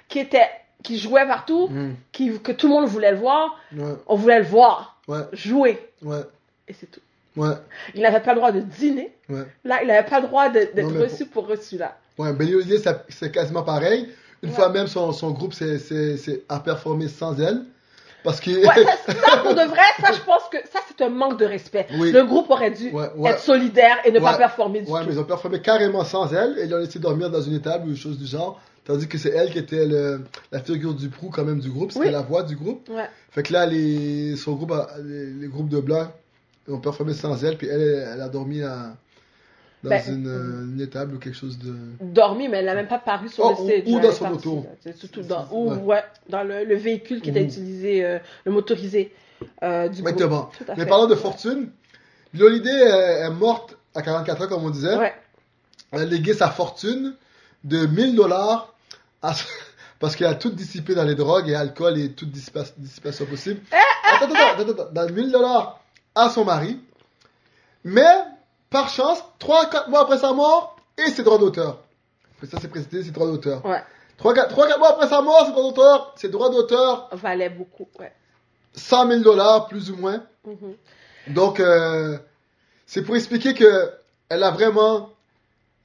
Qui 0.09 0.19
était, 0.19 0.49
qui 0.83 0.99
jouait 0.99 1.27
partout, 1.27 1.69
Mm. 1.69 1.95
qui, 2.13 2.39
que 2.41 2.53
tout 2.53 2.67
le 2.69 2.75
monde 2.75 2.87
voulait 2.87 3.13
le 3.13 3.17
voir, 3.19 3.57
Ouais, 3.75 3.85
on 4.09 4.17
voulait 4.17 4.41
le 4.41 4.45
voir 4.45 5.01
ouais, 5.09 5.21
jouer, 5.33 5.79
ouais, 6.03 6.23
et 6.69 6.73
c'est 6.75 6.91
tout. 6.91 7.01
ouais, 7.37 7.55
Il 7.95 8.03
n'avait 8.03 8.21
pas 8.21 8.33
le 8.33 8.37
droit 8.41 8.51
de 8.53 8.61
dîner, 8.61 9.13
ouais. 9.29 9.45
là, 9.65 9.79
il 9.83 9.87
n'avait 9.89 10.09
pas 10.09 10.21
le 10.21 10.27
droit 10.27 10.49
d'être 10.49 11.01
reçu 11.01 11.25
pour 11.27 11.47
reçu 11.47 11.79
là. 11.79 11.97
Ouais, 12.19 12.33
ça- 12.79 13.05
c'est 13.09 13.31
quasiment 13.33 13.63
pareil. 13.63 14.09
Une 14.43 14.51
Ouais. 14.51 14.55
fois 14.55 14.69
même, 14.69 14.87
son, 14.87 15.13
son 15.13 15.31
groupe 15.31 15.55
c'est, 15.55 15.79
c'est, 15.79 16.17
c'est 16.17 16.43
a 16.49 16.61
performé 16.61 17.09
sans 17.09 17.39
elle. 17.41 17.63
Parce 18.25 18.41
que. 18.41 18.51
Ouais, 18.51 18.85
ça, 19.07 19.13
ça, 19.31 19.37
pour 19.39 19.55
de 19.55 19.63
vrai, 19.63 19.83
ça, 20.01 20.13
je 20.13 20.21
pense 20.21 20.43
que 20.51 20.59
ça, 20.73 20.81
c'est 20.89 21.05
un 21.05 21.09
manque 21.11 21.39
de 21.39 21.45
respect. 21.47 21.87
Oui. 21.99 22.11
Le 22.13 22.25
groupe 22.25 22.51
aurait 22.51 22.73
dû 22.73 22.91
Ouais, 22.91 23.11
ouais. 23.17 23.31
être 23.31 23.41
solidaire 23.41 23.99
et 24.05 24.11
ne 24.11 24.19
pas 24.21 24.37
performer 24.37 24.83
du 24.83 24.91
Ouais, 24.91 25.01
tout. 25.01 25.07
mais 25.09 25.15
ils 25.15 25.21
ont 25.21 25.25
performé 25.25 25.61
carrément 25.61 26.05
sans 26.05 26.33
elle 26.35 26.59
et 26.59 26.65
ils 26.65 26.75
ont 26.75 26.79
laissé 26.79 26.99
dormir 26.99 27.31
dans 27.31 27.41
une 27.41 27.55
étable 27.55 27.87
ou 27.87 27.91
une 27.91 27.97
chose 27.97 28.19
du 28.19 28.27
genre. 28.27 28.61
Tandis 28.85 29.09
que 29.09 29.19
c'est 29.19 29.31
elle 29.31 29.51
qui 29.51 29.59
était 29.59 29.85
le- 29.87 30.21
la 30.53 30.61
figure 30.61 30.95
du 30.95 31.09
proue 31.09 31.29
quand 31.31 31.45
même 31.45 31.59
du 31.61 31.71
groupe, 31.71 31.91
c'était 31.93 32.07
Oui. 32.07 32.13
la 32.13 32.23
voix 32.23 32.43
du 32.45 32.55
groupe. 32.57 32.89
Fait 33.31 33.43
que 33.43 33.53
là, 33.53 33.67
les, 33.67 34.37
son 34.37 34.53
groupe, 34.55 34.73
les 35.05 35.49
groupes 35.49 35.69
de 35.69 35.81
blancs 35.81 36.09
ont 36.69 36.79
performé 36.79 37.13
sans 37.15 37.43
elle, 37.45 37.57
puis 37.57 37.69
elle, 37.69 38.07
elle 38.13 38.21
a 38.21 38.29
dormi 38.29 38.63
à- 38.63 38.97
dans 39.89 39.97
Ben, 39.97 40.15
une, 40.15 40.27
euh, 40.29 40.65
une 40.65 40.81
étable 40.81 41.15
ou 41.15 41.19
quelque 41.19 41.35
chose 41.37 41.59
de. 41.59 41.75
Dormi, 42.01 42.49
mais 42.49 42.59
elle 42.59 42.67
n'a 42.67 42.75
même 42.75 42.89
pas 42.89 42.99
paru 42.99 43.29
sur 43.29 43.45
Oh, 43.45 43.51
le 43.51 43.63
ou- 43.63 43.67
stage. 43.69 43.83
ou 43.87 44.01
dans 44.01 44.13
son 44.13 44.25
partie, 44.31 44.49
auto. 44.49 44.67
surtout 44.97 45.23
dans, 45.23 45.47
ou, 45.51 45.71
ouais. 45.71 45.77
ouais, 45.83 46.05
dans 46.29 46.43
le, 46.43 46.65
le 46.65 46.75
véhicule 46.77 47.21
qui 47.21 47.31
était 47.31 47.43
utilisé, 47.45 48.05
euh, 48.05 48.19
le 48.45 48.53
motorisé 48.53 49.13
euh, 49.63 49.89
du. 49.89 50.01
Exactement. 50.01 50.51
À 50.69 50.75
Mais 50.77 50.87
parlant 50.87 51.07
de 51.07 51.15
fortune, 51.15 51.71
euh, 52.39 53.27
est 53.27 53.31
morte 53.31 53.77
à 53.95 54.03
44 54.03 54.43
ans, 54.45 54.49
comme 54.49 54.65
on 54.65 54.71
disait. 54.71 54.97
Ouais. 54.97 55.15
Elle 55.93 56.01
a 56.03 56.05
légué 56.05 56.35
sa 56.35 56.51
fortune 56.51 57.15
de 57.65 57.87
1000 57.87 58.17
dollars 58.17 58.75
parce 60.01 60.17
qu'elle 60.17 60.27
a 60.27 60.35
tout 60.35 60.51
dissipé 60.51 60.95
dans 60.95 61.05
les 61.05 61.15
drogues 61.15 61.49
et 61.49 61.55
alcool 61.55 61.99
et 61.99 62.13
toute 62.13 62.31
dissipa- 62.31 62.73
dissipation 62.77 63.25
possible. 63.27 63.61
Attends, 64.13 64.27
attends, 64.27 64.63
attends, 64.63 64.71
attends, 64.83 64.93
dans 64.93 65.11
1000 65.13 65.31
dollars 65.33 65.81
à 66.15 66.29
son 66.29 66.45
mari. 66.45 66.81
Mais, 67.85 68.03
par 68.71 68.89
chance, 68.89 69.23
3-4 69.41 69.91
mois 69.91 70.03
après 70.03 70.19
sa 70.19 70.33
mort, 70.33 70.77
et 70.99 71.11
ses 71.11 71.23
droits 71.23 71.39
d'auteur. 71.39 71.83
Ça, 72.51 72.59
c'est 72.61 72.69
précisé, 72.69 73.03
ses 73.03 73.11
droits 73.11 73.27
d'auteur. 73.27 73.65
Ouais. 73.65 73.83
3-4 74.19 74.79
mois 74.79 74.91
après 74.91 75.09
sa 75.09 75.23
mort, 75.23 75.45
ses 75.47 75.53
droits 75.53 75.63
d'auteur, 75.65 76.15
ses 76.17 76.29
droits 76.29 76.51
d'auteur 76.51 77.09
Valait 77.13 77.51
beaucoup, 77.51 77.89
ouais. 77.99 78.13
100 78.75 79.09
000 79.09 79.21
dollars, 79.21 79.69
plus 79.69 79.91
ou 79.91 79.97
moins. 79.97 80.23
Mhm. 80.45 80.77
Donc, 81.29 81.61
euh, 81.61 82.19
c'est 82.87 83.03
pour 83.03 83.17
expliquer 83.17 83.55
que 83.55 83.93
elle 84.29 84.43
a 84.43 84.51
vraiment 84.51 85.11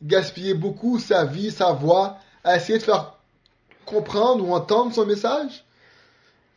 gaspillé 0.04 0.54
beaucoup 0.54 1.00
sa 1.00 1.26
vie, 1.26 1.52
sa 1.52 1.74
voix, 1.74 2.18
à 2.44 2.56
essayer 2.56 2.80
de 2.80 2.84
faire 2.84 3.14
comprendre 3.86 4.48
ou 4.48 4.54
entendre 4.54 4.94
son 4.94 5.06
message. 5.06 5.64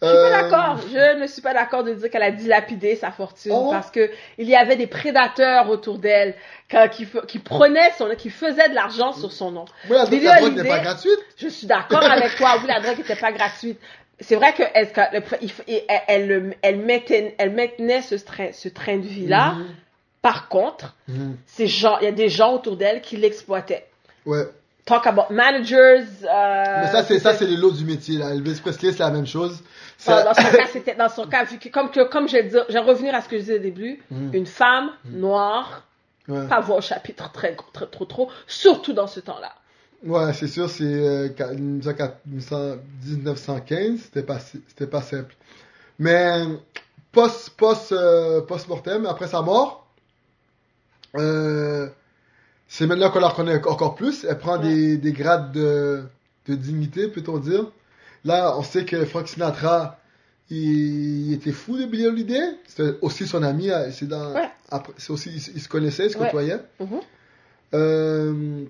Je 0.05 0.09
suis 0.09 0.17
Euh, 0.17 0.31
pas 0.31 0.43
d'accord. 0.43 0.79
Je 0.93 1.21
ne 1.21 1.27
suis 1.27 1.43
pas 1.43 1.55
d'accord 1.55 1.85
de 1.85 1.95
dire 1.95 2.11
qu'elle 2.11 2.23
a 2.23 2.31
dilapidé 2.31 2.97
sa 2.97 3.11
fortune 3.11 3.53
Oh. 3.55 3.71
parce 3.71 3.91
que 3.91 4.11
il 4.39 4.49
y 4.49 4.55
avait 4.57 4.77
des 4.77 4.87
prédateurs 4.87 5.69
autour 5.71 5.99
d'elle 5.99 6.35
qui, 6.93 7.39
prenaient 7.39 7.91
son, 7.99 8.09
qui 8.17 8.31
faisaient 8.31 8.69
de 8.69 8.75
l'argent 8.75 9.13
sur 9.13 9.33
son 9.33 9.51
nom. 9.51 9.65
Moi, 9.89 9.97
la, 9.99 10.05
la 10.05 10.09
drogue 10.11 10.21
n'est 10.55 10.61
Holiday- 10.61 10.69
pas 10.69 10.79
gratuite. 10.81 11.19
Je 11.37 11.49
suis 11.49 11.67
d'accord 11.67 12.03
avec 12.03 12.37
toi. 12.37 12.57
Oui, 12.61 12.67
la 12.69 12.81
drogue 12.81 12.99
n'était 12.99 13.17
pas 13.17 13.33
gratuite. 13.33 13.79
C'est 14.21 14.37
vrai 14.37 14.53
que 14.53 14.63
elle, 14.75 14.89
elle, 14.97 15.23
elle, 16.07 16.27
le- 16.29 16.55
elle 16.63 16.79
maintenait, 16.79 17.35
elle 17.39 17.53
maintenait 17.53 18.01
ce 18.03 18.15
train, 18.15 18.53
ce 18.53 18.69
train 18.69 18.97
de 18.99 19.07
vie 19.07 19.27
là. 19.27 19.53
Mhm. 19.53 19.67
Par 20.23 20.49
contre, 20.49 20.95
Mhm. 21.09 21.37
ces 21.47 21.67
gens, 21.67 21.99
il 22.01 22.05
y 22.05 22.09
a 22.09 22.13
des 22.13 22.29
gens 22.29 22.55
autour 22.55 22.77
d'elle 22.77 23.01
qui 23.03 23.17
l'exploitaient. 23.17 23.87
Ouais. 24.25 24.45
Talk 24.85 25.07
about 25.07 25.31
managers. 25.31 26.05
euh, 26.25 26.81
Mais 26.83 26.89
ça, 26.93 27.03
c'est 27.05 27.19
ça, 27.19 27.33
c'est 27.35 27.47
les 27.47 27.57
lots 27.57 27.71
du 27.73 27.85
métier. 27.85 28.19
Là. 28.19 28.31
Elvis 28.35 28.61
Presley, 28.61 28.93
c'est 28.93 28.99
la 28.99 29.11
même 29.11 29.27
chose. 29.27 29.63
Dans 30.07 30.35
son 30.35 30.43
cas, 30.57 30.67
c'était 30.71 30.95
dans 30.95 31.09
son 31.09 31.27
cas, 31.27 31.45
vu 31.45 31.59
que, 31.59 31.69
comme, 31.71 31.91
que, 31.91 32.03
comme 32.09 32.29
je 32.29 32.37
dire, 32.39 32.65
je 32.69 32.75
vais 32.75 32.79
revenir 32.81 33.15
à 33.15 33.23
ce 33.23 33.29
que 33.29 33.37
je 33.37 33.41
disais 33.43 33.57
au 33.57 33.63
début, 33.63 34.03
Mhm. 34.11 34.31
une 34.35 34.47
femme 34.47 34.91
noire, 35.07 35.83
Ouais. 36.29 36.47
pas 36.49 36.61
voir 36.61 36.79
au 36.79 36.83
chapitre 36.83 37.31
très, 37.33 37.55
très, 37.73 37.87
trop, 37.87 38.05
trop, 38.07 38.31
surtout 38.47 38.93
dans 38.93 39.07
ce 39.07 39.21
temps-là. 39.21 39.53
Ouais, 40.05 40.33
c'est 40.35 40.49
sûr, 40.49 40.69
c'est 40.69 40.85
euh, 40.85 41.29
qua- 41.31 41.53
1900 41.55 42.77
1915, 43.05 44.01
c'était 44.05 44.23
pas, 44.23 44.39
c'était 44.39 44.87
pas 44.87 45.01
simple. 45.03 45.35
Mais 45.99 46.43
post, 47.13 47.51
post, 47.57 47.93
euh, 47.93 48.43
post-mortem, 48.43 49.07
après 49.07 49.29
sa 49.29 49.41
mort, 49.43 49.87
euh, 51.17 51.89
c'est 52.69 52.87
maintenant 52.87 53.11
qu'on 53.11 53.21
la 53.21 53.29
reconnaît 53.29 53.63
encore 53.67 53.95
plus. 53.95 54.25
Elle 54.29 54.39
prend 54.39 54.59
Ouais. 54.59 54.69
des, 54.69 54.97
des 54.99 55.13
grades 55.13 55.53
de, 55.53 56.03
de 56.49 56.55
dignité, 56.55 57.09
peut-on 57.09 57.39
dire. 57.39 57.67
Là, 58.25 58.55
on 58.59 58.63
sait 58.63 58.85
que 58.85 59.05
Frank 59.05 59.29
Sinatra, 59.29 59.99
il, 60.51 61.29
il 61.29 61.33
était 61.35 61.53
fou 61.53 61.77
de 61.77 61.85
Billie 61.85 62.07
Holiday. 62.07 62.41
C'était 62.67 62.97
aussi 63.03 63.27
son 63.27 63.43
ami. 63.43 63.71
euh, 63.71 63.91
C'est 63.93 64.07
dans, 64.09 64.33
Ouais. 64.35 64.49
après, 64.71 64.93
c'est 64.97 65.11
aussi, 65.13 65.31
ils, 65.31 65.57
ils 65.57 65.61
se 65.61 65.69
connaissaient, 65.69 66.07
ils 66.07 66.11
se 66.13 66.19
Ouais. 66.19 66.27
côtoyaient. 66.27 66.61
Mhm. 66.81 67.01
Euh, 67.75 68.65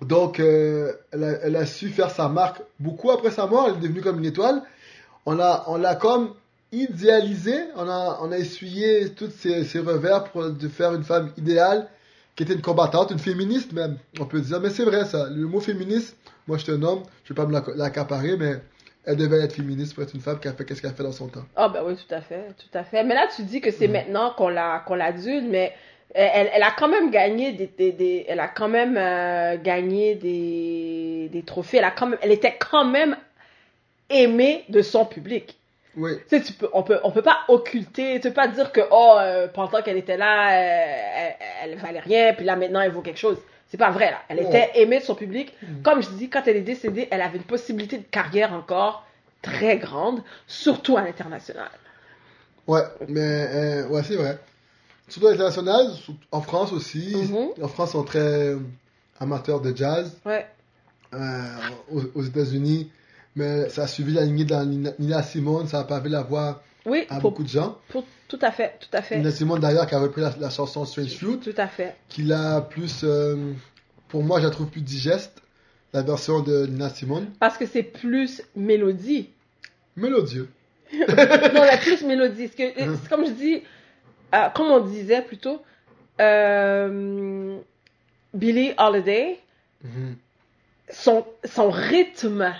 donc, 0.00 0.40
euh, 0.40 0.92
elle, 1.12 1.24
a, 1.24 1.28
elle 1.42 1.56
a 1.56 1.66
su 1.66 1.88
faire 1.88 2.10
sa 2.10 2.28
marque 2.28 2.60
beaucoup 2.80 3.10
après 3.10 3.30
sa 3.30 3.46
mort. 3.46 3.66
Elle 3.68 3.74
est 3.76 3.80
devenue 3.86 4.00
comme 4.00 4.18
une 4.18 4.24
étoile. 4.24 4.62
On 5.26 5.34
l'a, 5.34 5.64
on 5.68 5.76
l'a 5.76 5.94
comme 5.94 6.34
idéalisée. 6.72 7.60
On 7.76 7.88
a, 7.88 8.18
on 8.22 8.32
a 8.32 8.38
essuyé 8.38 9.10
tous 9.10 9.30
ses, 9.38 9.64
ses 9.64 9.78
revers 9.80 10.24
pour 10.24 10.50
de 10.50 10.68
faire 10.68 10.94
une 10.94 11.04
femme 11.04 11.30
idéale, 11.36 11.88
qui 12.36 12.42
était 12.44 12.54
une 12.54 12.62
combattante, 12.62 13.10
une 13.10 13.18
féministe 13.18 13.72
même, 13.72 13.98
on 14.20 14.24
peut 14.26 14.40
dire. 14.40 14.60
Mais 14.60 14.70
c'est 14.70 14.84
vrai 14.84 15.04
ça. 15.04 15.28
Le 15.30 15.46
mot 15.46 15.60
féministe, 15.60 16.16
moi 16.46 16.58
je 16.58 16.64
te 16.66 16.72
nomme, 16.72 17.02
je 17.24 17.32
vais 17.32 17.36
pas 17.36 17.46
me 17.46 17.52
l'acc- 17.52 17.76
l'accaparer, 17.76 18.36
mais 18.36 18.56
elle 19.04 19.16
devait 19.16 19.40
être 19.42 19.54
féministe 19.54 19.94
pour 19.94 20.02
être 20.04 20.14
une 20.14 20.20
femme 20.20 20.38
qui 20.40 20.48
a 20.48 20.52
fait 20.52 20.64
qu'est-ce 20.64 20.80
qu'elle 20.80 20.90
a 20.92 20.94
fait 20.94 21.02
dans 21.02 21.12
son 21.12 21.28
temps. 21.28 21.44
Ah 21.56 21.68
ben 21.68 21.82
oui, 21.84 21.96
tout 21.96 22.14
à 22.14 22.20
fait, 22.20 22.48
tout 22.56 22.78
à 22.78 22.84
fait. 22.84 23.04
Mais 23.04 23.14
là, 23.14 23.26
tu 23.34 23.42
dis 23.42 23.60
que 23.60 23.70
c'est 23.70 23.88
Mhm. 23.88 23.92
maintenant 23.94 24.30
qu'on 24.36 24.48
l'a 24.48 24.82
qu'on 24.86 24.94
l'adulte, 24.94 25.46
mais 25.50 25.72
elle, 26.14 26.50
elle 26.52 26.62
a 26.62 26.70
quand 26.70 26.88
même 26.88 27.10
gagné 27.10 27.52
des, 27.52 27.66
des, 27.66 27.92
des- 27.92 28.24
elle 28.28 28.40
a 28.40 28.48
quand 28.48 28.68
même 28.68 28.96
euh, 28.98 29.56
gagné 29.62 30.14
des, 30.14 31.28
des 31.32 31.42
trophées. 31.42 31.78
Elle 31.78 31.84
a 31.84 31.90
quand 31.90 32.06
même, 32.06 32.18
elle 32.22 32.32
était 32.32 32.56
quand 32.58 32.84
même 32.84 33.16
aimée 34.10 34.64
de 34.68 34.82
son 34.82 35.04
public. 35.06 35.58
Oui. 35.96 36.12
Tu 36.28 36.36
sais, 36.36 36.42
tu 36.42 36.52
peux, 36.54 36.68
on 36.72 36.82
peut, 36.82 36.98
on 37.04 37.10
peut 37.10 37.22
pas 37.22 37.40
occulter, 37.48 38.14
tu 38.20 38.28
peux 38.28 38.34
pas 38.34 38.48
dire 38.48 38.72
que 38.72 38.80
oh 38.90 39.16
euh, 39.20 39.46
pendant 39.48 39.82
qu'elle 39.82 39.98
était 39.98 40.16
là, 40.16 40.52
euh, 40.52 41.30
elle, 41.62 41.72
elle 41.72 41.78
valait 41.78 42.00
rien, 42.00 42.32
puis 42.32 42.44
là 42.46 42.56
maintenant 42.56 42.80
elle 42.80 42.92
vaut 42.92 43.02
quelque 43.02 43.18
chose. 43.18 43.38
C'est 43.68 43.78
pas 43.78 43.90
vrai 43.90 44.10
là. 44.10 44.18
Elle 44.28 44.40
était 44.40 44.70
aimée 44.74 45.00
de 45.00 45.04
son 45.04 45.14
public. 45.14 45.54
Mhm. 45.62 45.82
Comme 45.82 46.02
je 46.02 46.10
dis, 46.10 46.28
quand 46.28 46.42
elle 46.46 46.56
est 46.56 46.62
décédée, 46.62 47.08
elle 47.10 47.22
avait 47.22 47.38
une 47.38 47.44
possibilité 47.44 47.98
de 47.98 48.04
carrière 48.04 48.52
encore 48.52 49.06
très 49.40 49.78
grande, 49.78 50.22
surtout 50.46 50.96
à 50.96 51.02
l'international. 51.02 51.70
Ouais, 52.66 52.82
mais 53.08 53.48
euh, 53.50 53.88
ouais, 53.88 54.02
c'est 54.02 54.16
vrai. 54.16 54.38
Surtout 55.08 55.28
à 55.28 55.30
l'international, 55.32 55.86
en 56.30 56.40
France 56.40 56.72
aussi. 56.72 57.14
Mhm. 57.16 57.64
En 57.64 57.68
France, 57.68 57.90
ils 57.90 57.92
sont 57.92 58.04
très 58.04 58.54
amateurs 59.20 59.60
de 59.60 59.76
jazz. 59.76 60.18
Ouais. 60.24 60.46
Aux, 61.90 62.00
aux 62.14 62.22
États-Unis, 62.22 62.90
mais 63.36 63.68
ça 63.68 63.84
a 63.84 63.86
suivi 63.86 64.12
la 64.12 64.24
lignée 64.24 64.44
de 64.44 64.50
la 64.52 64.64
Nina, 64.64 65.22
Simone, 65.22 65.66
ça 65.68 65.80
a 65.80 65.84
pavé 65.84 66.08
la 66.10 66.22
voie 66.22 66.62
Oui, 66.86 67.04
à 67.08 67.14
pour, 67.20 67.30
beaucoup 67.30 67.42
de 67.44 67.48
gens. 67.48 67.78
pour- 67.88 68.04
tout 68.28 68.38
à 68.42 68.50
fait, 68.50 68.74
tout 68.80 68.88
à 68.96 69.02
fait. 69.02 69.18
Nina 69.18 69.30
Simone 69.30 69.60
d'ailleurs 69.60 69.86
qui 69.86 69.94
a 69.94 69.98
repris 70.00 70.20
la, 70.22 70.32
la 70.40 70.50
chanson 70.50 70.84
Strange 70.84 71.14
Fruit, 71.16 71.38
Tout 71.38 71.54
à 71.56 71.66
fait. 71.66 71.94
qui 72.08 72.22
l'a 72.22 72.60
plus, 72.62 73.02
euh, 73.04 73.52
pour 74.08 74.22
moi, 74.22 74.40
je 74.40 74.44
la 74.46 74.50
trouve 74.50 74.68
plus 74.68 74.80
digeste, 74.80 75.42
la 75.92 76.02
version 76.02 76.40
de 76.40 76.66
Nina 76.66 76.88
Simone. 76.90 77.30
Parce 77.40 77.58
que 77.58 77.66
c'est 77.66 77.82
plus 77.82 78.42
mélodie. 78.56 79.28
Mélodieux. 79.96 80.48
non, 80.92 81.62
la 81.64 81.76
plus 81.78 82.02
mélodie. 82.06 82.48
Que- 82.50 82.84
Mhm. 82.86 82.98
c'est 83.02 83.08
comme 83.10 83.26
je 83.26 83.32
dis, 83.32 83.62
euh, 84.34 84.48
comme 84.54 84.68
on 84.68 84.80
disait 84.80 85.20
plutôt, 85.22 85.60
euh, 86.20 87.58
Billie 88.34 88.72
Holiday, 88.78 89.38
Mhm. 89.84 90.16
son, 90.90 91.26
son 91.44 91.70
rythme 91.70 92.54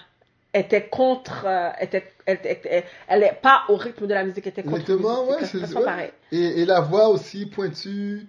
était 0.55 0.87
contre, 0.89 1.45
euh, 1.47 1.71
était, 1.81 2.13
elle, 2.27 2.39
elle, 2.45 2.85
elle 3.09 3.23
est 3.23 3.39
pas 3.41 3.63
au 3.69 3.77
rythme 3.77 4.07
de 4.07 4.15
la 4.15 4.25
musique, 4.25 4.47
elle 4.47 4.53
était 4.53 4.63
contre. 4.63 4.77
Exactement, 4.77 5.27
ouais, 5.29 5.45
c'est 5.45 5.73
pas 5.73 5.97
ouais. 5.97 6.13
Et, 6.31 6.63
et 6.63 6.65
la 6.67 6.81
voix 6.81 7.09
aussi 7.09 7.47
pointue. 7.47 8.27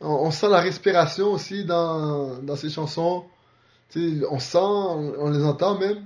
On, 0.00 0.08
on 0.08 0.30
sent 0.30 0.48
la 0.48 0.60
respiration 0.60 1.28
aussi 1.32 1.64
dans, 1.64 2.38
dans 2.42 2.56
ces 2.56 2.70
chansons. 2.70 3.24
Tu 3.90 4.20
sais, 4.20 4.26
on 4.30 4.38
sent, 4.38 4.58
on, 4.58 5.14
on 5.18 5.30
les 5.30 5.44
entend 5.44 5.78
même. 5.78 6.04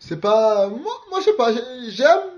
C'est 0.00 0.20
pas. 0.20 0.68
Moi, 0.68 0.92
moi 1.10 1.20
je 1.20 1.24
sais 1.26 1.36
pas, 1.36 1.52
j'ai- 1.52 1.90
j'aime. 1.90 2.30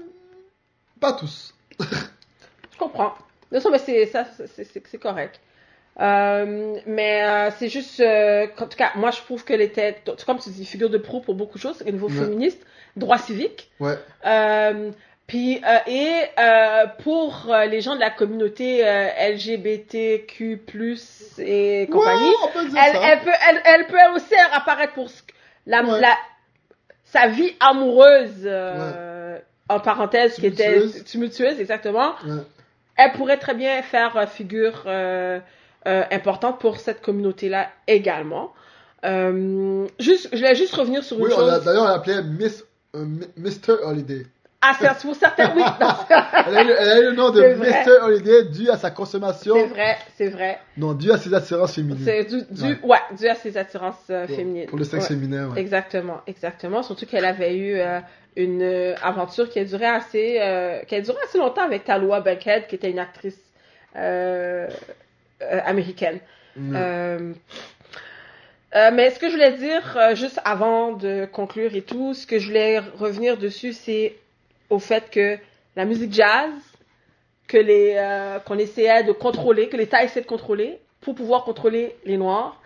Pas 1.00 1.12
tous. 1.14 1.54
Je 1.80 2.78
comprends. 2.78 3.14
Non, 3.52 3.60
mais 3.70 3.78
c'est 3.78 4.06
ça, 4.06 4.24
c'est- 4.36 4.64
c'est 4.64 4.86
c'est 4.86 4.98
correct. 4.98 5.40
Euh, 5.98 6.76
mais 6.86 7.22
euh, 7.24 7.50
c'est 7.58 7.68
juste, 7.68 8.00
euh, 8.00 8.46
en 8.58 8.66
tout 8.66 8.76
cas, 8.76 8.90
moi 8.94 9.10
je 9.10 9.18
trouve 9.18 9.44
qu'elle 9.44 9.60
était, 9.60 9.94
t- 9.94 10.12
comme 10.24 10.38
tu 10.38 10.50
dis, 10.50 10.64
figure 10.64 10.88
de 10.88 10.98
proue 10.98 11.20
pour 11.20 11.34
beaucoup 11.34 11.58
de 11.58 11.62
choses, 11.62 11.82
au 11.86 11.90
niveau 11.90 12.08
Ouais. 12.08 12.14
féministe, 12.14 12.64
droit 12.96 13.18
civique. 13.18 13.70
Ouais. 13.80 13.94
Euh, 14.24 14.90
puis, 15.26 15.60
et 15.86 16.12
pour 17.04 17.54
les 17.68 17.80
gens 17.82 17.94
de 17.94 18.00
la 18.00 18.10
communauté 18.10 18.82
LGBTQ+, 18.82 20.60
et 21.38 21.88
compagnie, 21.90 22.28
Ouais, 22.28 22.34
on 22.44 22.48
peut 22.48 22.64
dire 22.68 22.78
elle, 22.84 22.92
ça. 22.96 23.00
elle 23.12 23.20
peut, 23.20 23.30
elle, 23.48 23.62
elle 23.64 23.86
peut 23.86 23.98
aussi 24.16 24.34
apparaître 24.52 24.92
pour 24.94 25.06
que- 25.08 25.32
la, 25.66 25.82
la, 25.82 26.16
sa 27.04 27.28
vie 27.28 27.54
amoureuse, 27.60 28.48
en 29.68 29.80
parenthèse, 29.80 30.34
qui 30.34 30.46
était 30.46 30.80
Tumultueuse. 31.04 31.60
exactement. 31.60 32.14
Elle 32.96 33.12
pourrait 33.12 33.38
très 33.38 33.54
bien 33.54 33.82
faire 33.82 34.28
figure 34.28 34.84
euh, 35.86 36.02
importante 36.10 36.60
pour 36.60 36.78
cette 36.78 37.00
communauté-là 37.02 37.68
également. 37.86 38.52
Euh, 39.04 39.86
juste, 39.98 40.28
je 40.32 40.36
voulais 40.38 40.54
juste 40.54 40.74
revenir 40.74 41.02
sur 41.02 41.16
une 41.18 41.24
Oui, 41.24 41.30
chose. 41.30 41.64
d'ailleurs, 41.64 41.84
on 41.84 41.88
l'appelait 41.88 42.22
Miss, 42.22 42.64
euh, 42.94 43.06
Mr. 43.36 43.82
Holiday. 43.84 44.26
Ah, 44.62 44.72
c'est 44.78 45.06
pour 45.06 45.16
certains, 45.16 45.54
oui. 45.56 45.62
Elle 46.46 46.54
a, 46.58 46.62
eu- 46.64 46.74
elle 46.78 46.88
a 46.90 46.98
eu 47.00 47.04
le 47.04 47.12
nom 47.14 47.30
de. 47.30 47.40
Mr. 47.40 48.02
Holiday 48.02 48.44
dû 48.44 48.68
à 48.68 48.76
sa 48.76 48.90
consommation. 48.90 49.54
c'est 49.54 49.66
vrai, 49.68 49.96
c'est 50.18 50.28
vrai. 50.28 50.58
Non, 50.76 50.92
dû 50.92 51.10
à 51.10 51.16
ses 51.16 51.32
attirances 51.32 51.74
féminines. 51.76 52.04
C'est 52.04 52.24
dû, 52.24 52.42
dû- 52.50 52.62
Ouais. 52.62 52.78
ouais, 52.82 53.16
dû 53.18 53.26
à 53.26 53.34
ses 53.36 53.56
attirances 53.56 53.94
euh, 54.10 54.26
Pour- 54.26 54.36
féminines. 54.36 54.66
Pour 54.66 54.76
le 54.78 54.84
sexe 54.84 55.04
Ouais. 55.08 55.16
féminin, 55.16 55.48
ouais. 55.48 55.58
Exactement, 55.62 56.20
exactement. 56.26 56.82
Surtout 56.82 57.06
qu'elle 57.06 57.24
avait 57.24 57.56
eu 57.56 57.76
euh, 57.78 58.00
une 58.36 58.60
euh, 58.60 58.94
aventure 59.02 59.48
qui 59.48 59.60
a 59.60 59.64
duré 59.64 59.86
assez, 59.86 60.38
qui 60.86 60.94
a 60.94 61.00
duré 61.00 61.16
assez 61.24 61.38
longtemps 61.38 61.64
avec 61.64 61.84
Talua 61.84 62.20
Bankhead, 62.20 62.66
qui 62.66 62.74
était 62.74 62.90
une 62.90 62.98
actrice 62.98 63.40
américaine. 65.40 66.20
Mm. 66.56 66.76
Euh, 66.76 67.32
euh, 68.76 68.90
mais 68.92 69.10
ce 69.10 69.18
que 69.18 69.28
je 69.28 69.32
voulais 69.32 69.52
dire, 69.52 69.96
euh, 69.96 70.14
juste 70.14 70.40
avant 70.44 70.92
de 70.92 71.26
conclure 71.30 71.74
et 71.74 71.82
tout, 71.82 72.14
ce 72.14 72.26
que 72.26 72.38
je 72.38 72.46
voulais 72.48 72.78
revenir 72.78 73.36
dessus, 73.36 73.72
c'est 73.72 74.16
au 74.68 74.78
fait 74.78 75.10
que 75.10 75.38
la 75.76 75.84
musique 75.84 76.12
jazz, 76.12 76.50
que 77.48 77.56
les 77.56 77.94
euh, 77.96 78.38
qu'on 78.38 78.58
essayait 78.58 79.02
de 79.02 79.12
contrôler, 79.12 79.68
que 79.68 79.76
l'État 79.76 80.04
essaie 80.04 80.20
de 80.20 80.26
contrôler 80.26 80.78
pour 81.00 81.14
pouvoir 81.16 81.44
contrôler 81.44 81.96
les 82.04 82.16
Noirs. 82.16 82.60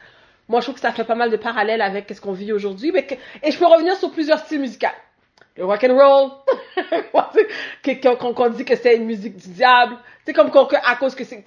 Moi, 0.49 0.61
je 0.61 0.67
trouve 0.67 0.75
que 0.75 0.81
ça 0.83 0.93
fait 0.93 1.05
pas 1.05 1.15
mal 1.15 1.31
de 1.31 1.39
parallèles 1.39 1.81
avec 1.81 2.11
ce 2.15 2.21
qu'on 2.21 2.33
vit 2.33 2.53
aujourd'hui. 2.53 2.93
Mais 2.93 3.07
que- 3.07 3.15
et 3.43 3.51
je 3.51 3.59
peux 3.59 3.67
revenir 3.67 3.97
sur 3.97 4.11
plusieurs 4.11 4.41
styles 4.41 4.61
musicaux. 4.61 4.89
Le 5.57 5.64
rock 5.64 5.85
and 5.85 5.95
roll, 5.97 6.31
qu'on 8.35 8.49
dit 8.51 8.64
que 8.64 8.75
c'est 8.75 8.97
une 8.97 9.05
musique 9.05 9.37
du 9.37 9.49
diable. 9.51 9.97
C'est 10.27 10.33
comme 10.33 10.51
à 10.83 10.97
cause 10.97 11.14
que 11.14 11.23
c'est 11.25 11.43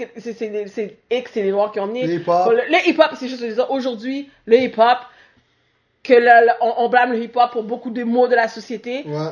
et 1.09 1.23
que 1.23 1.29
c'est 1.29 1.43
les 1.43 1.51
Noirs 1.51 1.71
qui 1.71 1.79
ont 1.79 1.83
amené. 1.83 2.07
Le, 2.07 2.69
le 2.69 2.89
hip-hop, 2.89 3.11
c'est 3.19 3.27
juste 3.27 3.43
aujourd'hui, 3.69 4.29
le 4.45 4.57
hip-hop, 4.57 4.97
que 6.03 6.13
le- 6.13 6.45
le- 6.45 6.53
on, 6.61 6.73
on 6.85 6.89
blâme 6.89 7.11
le 7.11 7.21
hip-hop 7.23 7.51
pour 7.51 7.63
beaucoup 7.63 7.89
de 7.89 8.03
maux 8.03 8.27
de 8.29 8.35
la 8.35 8.47
société. 8.47 9.03
Ouais. 9.05 9.31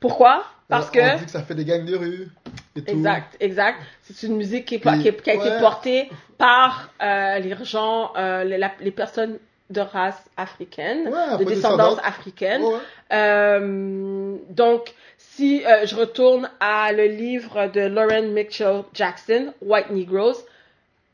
Pourquoi? 0.00 0.44
Parce 0.68 0.88
on, 0.88 0.92
que. 0.92 1.14
On 1.14 1.18
dit 1.18 1.24
que 1.26 1.30
ça 1.30 1.42
fait 1.42 1.54
des 1.54 1.64
gangs 1.64 1.84
de 1.84 1.94
rue 1.96 2.28
et 2.74 2.82
tout. 2.82 2.90
Exact, 2.90 3.36
exact. 3.38 3.78
C'est 4.02 4.26
une 4.26 4.36
musique 4.36 4.64
qui, 4.64 4.76
est, 4.76 4.78
Puis, 4.78 5.02
qui, 5.02 5.08
est- 5.08 5.22
qui 5.22 5.30
a 5.30 5.34
été 5.34 5.60
portée 5.60 6.10
par 6.36 6.90
euh, 7.00 7.38
les 7.38 7.54
gens, 7.64 8.12
euh, 8.16 8.42
les, 8.42 8.58
la- 8.58 8.72
les 8.80 8.90
personnes 8.90 9.38
de 9.70 9.80
race 9.80 10.22
africaine, 10.36 11.08
Ouais, 11.08 11.38
de 11.38 11.44
descendance 11.44 11.98
africaine. 12.02 12.62
Ouais. 12.62 12.78
Euh, 13.12 14.36
donc, 14.50 14.94
si 15.18 15.64
euh, 15.64 15.86
je 15.86 15.96
retourne 15.96 16.48
à 16.60 16.92
le 16.92 17.06
livre 17.06 17.66
de 17.68 17.80
Lauren 17.80 18.28
Mitchell 18.32 18.82
Jackson, 18.94 19.52
White 19.60 19.90
Negroes, 19.90 20.44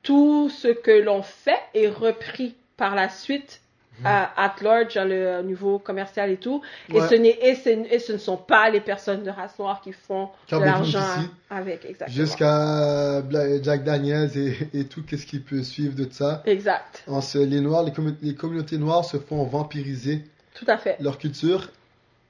tout 0.02 0.50
ce 0.50 0.68
que 0.68 0.90
l'on 0.90 1.22
fait 1.22 1.60
est 1.74 1.88
repris 1.88 2.54
par 2.76 2.94
la 2.94 3.08
suite 3.08 3.62
à 4.05 4.44
at 4.44 4.55
large, 4.62 4.96
à 4.96 5.05
le 5.05 5.38
au 5.40 5.42
niveau 5.42 5.78
commercial 5.78 6.31
et 6.31 6.37
tout. 6.37 6.62
Et, 6.88 7.00
Ouais. 7.00 7.09
ce 7.09 7.14
n'est, 7.14 7.38
et, 7.42 7.55
ce, 7.55 7.68
et 7.68 7.98
ce 7.98 8.12
ne 8.12 8.18
sont 8.18 8.37
pas 8.37 8.68
les 8.70 8.81
personnes 8.81 9.22
de 9.22 9.31
race 9.31 9.59
noire 9.59 9.81
qui 9.83 9.92
font 9.92 10.28
de 10.50 10.57
l'argent 10.59 11.00
avec. 11.50 11.85
Exactement. 11.85 12.09
Jusqu'à 12.16 13.22
Jack 13.62 13.85
Daniels 13.85 14.31
et, 14.37 14.57
et 14.81 14.85
tout, 14.85 15.02
qu'est-ce 15.05 15.26
qui 15.26 15.38
peut 15.40 15.62
suivre 15.62 15.94
de 15.94 16.07
ça? 16.11 16.42
Exact. 16.46 17.05
En 17.07 17.20
se- 17.20 17.38
les, 17.38 17.61
noirs, 17.61 17.83
les, 17.85 17.92
commu- 17.92 18.16
les 18.22 18.35
communautés 18.35 18.78
noires 18.78 19.05
se 19.05 19.18
font 19.18 19.44
vampiriser 19.44 20.24
Tout 20.55 20.66
à 20.68 20.76
fait. 20.78 20.96
leur 21.00 21.18
culture 21.18 21.70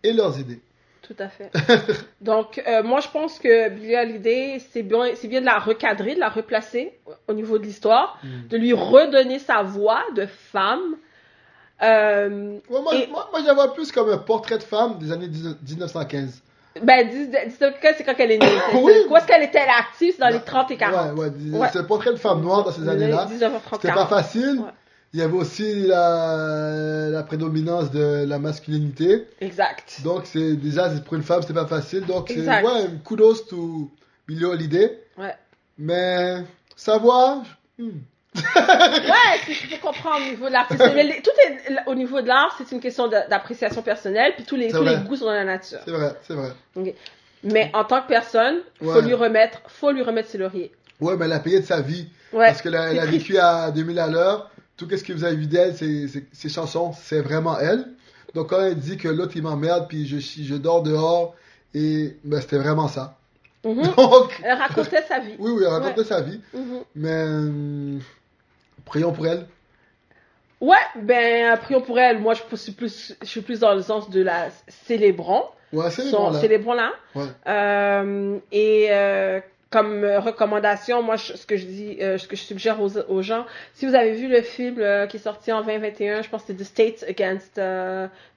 et 0.02 0.12
leurs 0.12 0.38
idées. 0.38 0.60
Tout 1.02 1.16
à 1.18 1.28
fait. 1.28 1.50
Donc, 2.20 2.62
euh, 2.66 2.82
moi, 2.82 3.00
je 3.00 3.08
pense 3.08 3.38
que 3.40 3.68
Billie 3.70 3.96
Holiday, 3.96 4.60
c'est 4.72 4.82
bien, 4.82 5.06
c'est 5.16 5.26
bien 5.28 5.40
de 5.40 5.46
la 5.46 5.58
recadrer, 5.58 6.14
de 6.14 6.20
la 6.20 6.28
replacer 6.28 6.92
au 7.28 7.32
niveau 7.32 7.58
de 7.58 7.64
l'histoire, 7.64 8.18
Mm. 8.22 8.48
de 8.48 8.56
lui 8.56 8.72
redonner 8.72 9.38
sa 9.38 9.62
voix 9.62 10.02
de 10.14 10.26
femme. 10.26 10.96
Euh, 11.82 12.58
Ouais, 12.70 12.80
moi, 12.82 12.94
Et- 12.94 13.06
moi, 13.08 13.28
moi, 13.32 13.40
je 13.40 13.46
la 13.46 13.54
vois 13.54 13.74
plus 13.74 13.90
comme 13.90 14.08
un 14.10 14.18
portrait 14.18 14.58
de 14.58 14.62
femme 14.62 14.98
des 14.98 15.10
années 15.12 15.28
19- 15.28 15.56
1915. 15.68 16.42
ben, 16.82 17.08
dis- 17.08 17.26
dis- 17.28 17.56
c'est 17.58 18.04
quand 18.04 18.14
elle 18.18 18.30
est 18.32 18.38
née. 18.38 18.46
Oui. 18.82 18.92
Où 19.10 19.16
est-ce 19.16 19.26
qu'elle 19.26 19.42
était 19.42 19.58
active? 19.58 20.14
C'est 20.16 20.20
dans 20.22 20.28
les 20.28 20.40
30 20.40 20.70
et 20.70 20.76
40. 20.76 21.18
Ouais, 21.18 21.24
ouais, 21.26 21.58
Ouais. 21.58 21.68
c'est 21.72 21.80
un 21.80 21.84
portrait 21.84 22.10
de 22.12 22.16
femme 22.18 22.40
noire 22.40 22.64
dans 22.64 22.72
ces 22.72 22.88
années-là. 22.88 23.26
1930 23.26 23.80
C'était 23.82 23.88
pas 23.94 24.06
40. 24.06 24.08
facile. 24.08 24.60
Ouais. 24.60 24.70
Il 25.14 25.20
y 25.20 25.22
avait 25.22 25.36
aussi 25.36 25.82
la, 25.86 27.08
la 27.10 27.22
prédominance 27.22 27.90
de 27.90 28.24
la 28.26 28.38
masculinité. 28.38 29.26
Exact. 29.42 30.00
Donc, 30.02 30.22
c'est 30.24 30.54
déjà, 30.56 30.88
pour 31.04 31.14
une 31.14 31.22
femme, 31.22 31.42
c'était 31.42 31.52
pas 31.52 31.66
facile. 31.66 32.06
Donc, 32.06 32.28
c'est, 32.30 32.46
ouais, 32.48 32.88
kudos 33.04 33.44
to 33.50 33.90
Billie 34.26 34.46
Holiday. 34.46 34.98
Ouais. 35.18 35.34
Mais, 35.76 36.36
savoir, 36.76 37.42
hmm, 37.78 37.90
Ouais, 38.34 39.40
c'est- 39.46 39.52
je 39.52 39.68
peux 39.68 39.80
comprendre 39.80 40.16
au 40.26 40.30
niveau 40.30 40.48
de 40.48 40.52
les- 41.02 41.22
Tout 41.22 41.30
est 41.46 41.76
au 41.86 41.94
niveau 41.94 42.20
de 42.20 42.28
l'art, 42.28 42.54
c'est 42.58 42.72
une 42.74 42.80
question 42.80 43.06
de- 43.08 43.28
d'appréciation 43.28 43.82
personnelle, 43.82 44.32
puis 44.36 44.44
tous 44.44 44.56
les, 44.56 44.70
C'est 44.70 44.78
tous 44.78 44.84
les 44.84 44.96
goûts 44.96 45.16
sont 45.16 45.26
dans 45.26 45.32
la 45.32 45.44
nature. 45.44 45.78
c'est 45.84 45.90
vrai, 45.90 46.14
c'est 46.26 46.34
vrai. 46.34 46.52
Mais 47.44 47.70
en 47.74 47.84
tant 47.84 48.00
que 48.02 48.08
personne, 48.08 48.58
faut 48.80 48.92
Ouais. 48.92 49.02
lui 49.02 49.14
remettre, 49.14 49.60
faut 49.66 49.90
lui 49.90 50.02
remettre 50.02 50.28
ses 50.28 50.38
lauriers. 50.38 50.70
Ouais, 51.00 51.16
mais 51.16 51.24
elle 51.24 51.32
a 51.32 51.40
payé 51.40 51.60
de 51.60 51.64
sa 51.66 51.80
vie. 51.80 52.08
Ouais. 52.32 52.46
Parce 52.46 52.62
qu'elle 52.62 52.76
a, 52.76 52.92
elle 52.92 53.00
a 53.00 53.06
vécu 53.06 53.36
à 53.38 53.70
2000 53.72 53.98
à 53.98 54.06
l'heure. 54.06 54.50
Tout 54.76 54.88
ce 54.88 55.02
que 55.04 55.12
vous 55.12 55.24
avez 55.24 55.36
vu 55.36 55.46
d'elle, 55.46 55.74
ses 55.76 56.48
chansons, 56.48 56.92
c'est 56.92 57.20
vraiment 57.20 57.58
elle. 57.58 57.84
Donc, 58.34 58.48
quand 58.50 58.60
elle 58.62 58.76
dit 58.76 58.96
que 58.96 59.08
l'autre, 59.08 59.32
il 59.36 59.42
m'emmerde, 59.42 59.86
puis 59.88 60.06
je, 60.06 60.18
chie- 60.18 60.44
je 60.46 60.54
dors 60.54 60.82
dehors, 60.82 61.34
et 61.74 62.16
ben, 62.24 62.40
c'était 62.40 62.56
vraiment 62.58 62.88
ça. 62.88 63.16
Mhm. 63.64 63.82
Donc, 63.96 64.40
Elle 64.42 64.56
racontait 64.58 65.02
sa 65.02 65.18
vie. 65.18 65.34
oui, 65.38 65.50
oui, 65.56 65.62
elle 65.66 65.72
racontait 65.72 66.04
sa 66.04 66.20
vie. 66.20 66.40
Mhm. 66.54 66.80
Mais, 66.94 67.22
hum, 67.24 68.00
prions 68.84 69.12
pour 69.12 69.26
elle? 69.26 69.46
Ouais, 70.60 70.76
ben, 70.96 71.56
prions 71.58 71.80
pour 71.80 71.98
elle. 71.98 72.18
Moi, 72.20 72.34
je 72.34 72.56
suis 72.56 72.72
plus, 72.72 73.16
je 73.20 73.26
suis 73.26 73.40
plus 73.40 73.60
dans 73.60 73.74
le 73.74 73.82
sens 73.82 74.10
de 74.10 74.22
la 74.22 74.48
célébrons. 74.68 75.44
Ouais, 75.72 75.90
c'est 75.90 76.02
Son- 76.02 76.24
bon, 76.26 76.30
là. 76.30 76.40
Célébrons-la. 76.40 76.92
Ouais. 77.16 77.24
Euh, 77.48 78.38
et 78.52 78.88
euh, 78.90 79.40
comme 79.70 80.04
recommandation, 80.04 81.02
moi, 81.02 81.16
je- 81.16 81.32
ce 81.32 81.46
que 81.46 81.56
je 81.56 81.64
dis, 81.64 81.96
euh, 82.00 82.16
ce 82.18 82.28
que 82.28 82.36
je 82.36 82.42
suggère 82.42 82.80
aux, 82.80 82.96
aux 82.96 83.22
gens, 83.22 83.44
si 83.74 83.86
vous 83.86 83.94
avez 83.96 84.12
vu 84.12 84.28
le 84.28 84.42
film 84.42 84.76
qui 85.08 85.16
est 85.16 85.20
sorti 85.20 85.50
en 85.50 85.62
2021, 85.62 86.22
je 86.22 86.28
pense 86.28 86.42
que 86.42 86.48
c'est 86.48 86.56
The 86.58 86.64
States 86.64 87.04
Against 87.08 87.58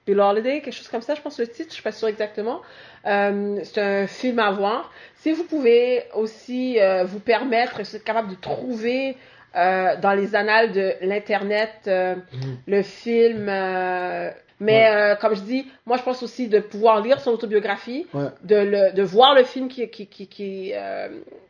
Bill 0.06 0.18
Holiday, 0.20 0.62
quelque 0.62 0.74
chose 0.74 0.88
comme 0.88 1.02
ça, 1.02 1.14
je 1.14 1.20
pense 1.20 1.38
le 1.38 1.46
titre, 1.46 1.68
je 1.68 1.74
suis 1.74 1.82
pas 1.82 1.92
sûre 1.92 2.08
exactement. 2.08 2.60
C'est 3.04 3.78
un 3.78 4.06
film 4.08 4.38
à 4.40 4.50
voir. 4.50 4.90
Si 5.16 5.30
vous 5.32 5.44
pouvez 5.44 6.04
aussi 6.14 6.78
vous 7.04 7.20
permettre, 7.20 7.84
si 7.84 7.90
vous 7.92 7.96
êtes 7.98 8.04
capable 8.04 8.30
de 8.30 8.34
trouver 8.40 9.16
euh, 9.56 9.96
dans 10.00 10.12
les 10.12 10.34
annales 10.34 10.72
de 10.72 10.94
l'internet 11.00 11.70
euh, 11.86 12.14
Mhm. 12.32 12.56
le 12.66 12.82
film. 12.82 13.48
euh, 13.48 14.30
mais 14.58 15.14
comme 15.20 15.34
je 15.36 15.42
dis, 15.42 15.66
moi 15.84 15.98
je 15.98 16.02
pense 16.02 16.22
aussi 16.22 16.48
de 16.48 16.60
pouvoir 16.60 17.02
lire 17.02 17.20
son 17.20 17.32
autobiographie, 17.32 18.06
Ouais. 18.14 18.28
de, 18.42 18.56
le, 18.56 18.92
de 18.94 19.02
voir 19.02 19.34
le 19.34 19.44
film 19.44 19.68
qui, 19.68 19.86
qui, 19.90 20.06
qui, 20.06 20.26
qui, 20.28 20.72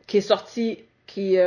qui 0.07 0.17
est 0.17 0.21
sorti, 0.21 0.79
qui 1.05 1.37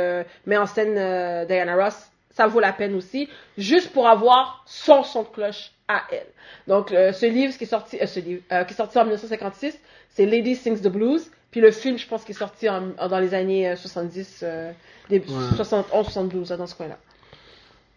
met 0.47 0.57
en 0.57 0.65
scène 0.65 1.45
Diana 1.45 1.75
Ross. 1.75 2.09
Ça 2.31 2.47
vaut 2.47 2.59
la 2.61 2.73
peine 2.73 2.95
aussi, 2.95 3.29
juste 3.59 3.91
pour 3.93 4.07
avoir 4.07 4.63
son 4.65 5.03
son 5.03 5.21
de 5.21 5.27
cloche 5.27 5.71
à 5.87 6.01
elle. 6.11 6.25
Donc 6.67 6.89
ce 6.89 7.25
livre 7.27 7.55
qui 7.55 7.65
est 7.65 7.67
sorti, 7.67 7.99
ce 8.07 8.19
livre, 8.19 8.41
qui 8.65 8.73
est 8.73 8.77
sorti 8.77 8.97
en 8.97 9.03
1956, 9.03 9.77
c'est 10.09 10.25
Lady 10.25 10.55
Sings 10.55 10.81
the 10.81 10.87
Blues. 10.87 11.29
Puis 11.51 11.59
le 11.61 11.71
film, 11.71 11.97
je 11.97 12.07
pense, 12.07 12.23
qui 12.23 12.31
est 12.31 12.35
sorti 12.35 12.69
en- 12.69 12.91
en- 12.97 13.07
dans 13.09 13.19
les 13.19 13.33
années 13.33 13.69
euh, 13.69 13.75
70, 13.75 14.39
euh, 14.43 14.71
début- 15.09 15.29
Ouais. 15.31 15.55
71, 15.57 16.05
72, 16.05 16.49
là, 16.49 16.57
dans 16.57 16.67
ce 16.67 16.75
coin-là. 16.75 16.97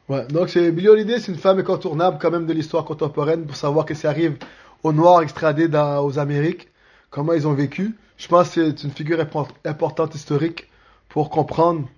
Ouais, 0.09 0.27
donc 0.27 0.51
c'est 0.51 0.71
Billie 0.73 0.89
Holiday, 0.89 1.19
c'est 1.19 1.33
une 1.33 1.39
femme 1.39 1.59
incontournable 1.59 2.19
quand 2.21 2.31
même 2.31 2.47
de 2.47 2.53
l'histoire 2.53 2.85
contemporaine 2.85 3.47
pour 3.47 3.57
savoir 3.57 3.87
qu'est-ce 3.87 4.03
qui 4.03 4.07
arrive 4.07 4.37
aux 4.83 4.93
Noirs 4.93 5.23
extradés 5.23 5.69
dans, 5.69 6.05
aux 6.05 6.19
Amériques, 6.19 6.69
comment 7.11 7.33
ils 7.33 7.47
ont 7.49 7.55
vécu. 7.55 7.95
Je 8.19 8.29
pense 8.29 8.51
que 8.51 8.67
c'est 8.77 8.85
une 8.85 8.91
figure 8.91 9.19
import- 9.21 9.49
importante 9.65 10.15
historique 10.15 10.69
pour 11.09 11.31
comprendre 11.31 11.89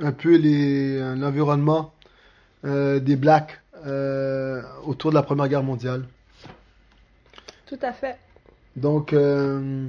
un 0.00 0.12
peu 0.12 0.38
euh, 0.44 1.14
l'environnement 1.16 1.92
euh, 2.66 2.98
des 3.00 3.16
Blacks 3.16 3.60
euh, 3.86 4.60
autour 4.84 5.10
de 5.10 5.14
la 5.14 5.22
Première 5.22 5.48
Guerre 5.48 5.62
mondiale. 5.62 6.04
Tout 7.66 7.78
à 7.82 7.92
fait. 7.92 8.16
Donc, 8.76 9.12
euh, 9.12 9.86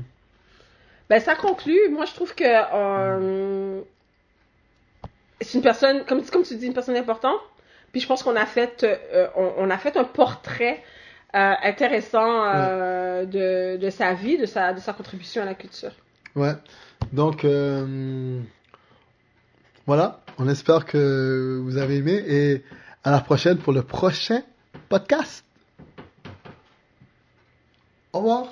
Ben, 1.10 1.20
ça 1.20 1.36
conclut. 1.36 1.90
Moi, 1.92 2.06
je 2.06 2.14
trouve 2.14 2.34
que 2.34 2.44
euh, 2.46 3.82
c'est 5.42 5.58
une 5.58 5.64
personne, 5.64 6.04
comme, 6.06 6.24
comme 6.26 6.44
tu 6.44 6.56
dis, 6.56 6.66
une 6.66 6.74
personne 6.74 6.96
importante. 6.96 7.40
Puis 7.92 8.02
je 8.02 8.08
pense 8.08 8.24
qu'on 8.24 8.36
a 8.36 8.46
fait, 8.46 8.84
euh, 8.84 9.28
on, 9.36 9.54
on 9.58 9.70
a 9.70 9.78
fait 9.78 9.96
un 9.98 10.04
portrait 10.04 10.84
euh, 11.36 11.54
intéressant 11.64 12.46
de, 13.26 13.78
de 13.78 13.90
sa 13.90 14.14
vie, 14.14 14.38
de 14.38 14.46
sa, 14.46 14.74
de 14.74 14.80
sa 14.80 14.94
contribution 14.94 15.42
à 15.42 15.46
la 15.46 15.54
culture. 15.54 15.92
ouais. 16.36 16.54
Donc, 17.14 17.46
voilà. 19.86 20.22
On 20.38 20.50
espère 20.50 20.86
que 20.86 21.60
vous 21.64 21.78
avez 21.78 21.98
aimé 21.98 22.22
et 22.28 22.64
à 23.04 23.12
la 23.12 23.22
prochaine 23.22 23.58
pour 23.58 23.72
le 23.72 23.84
prochain 23.84 24.42
podcast. 24.90 25.46
Au 28.12 28.20
revoir. 28.20 28.48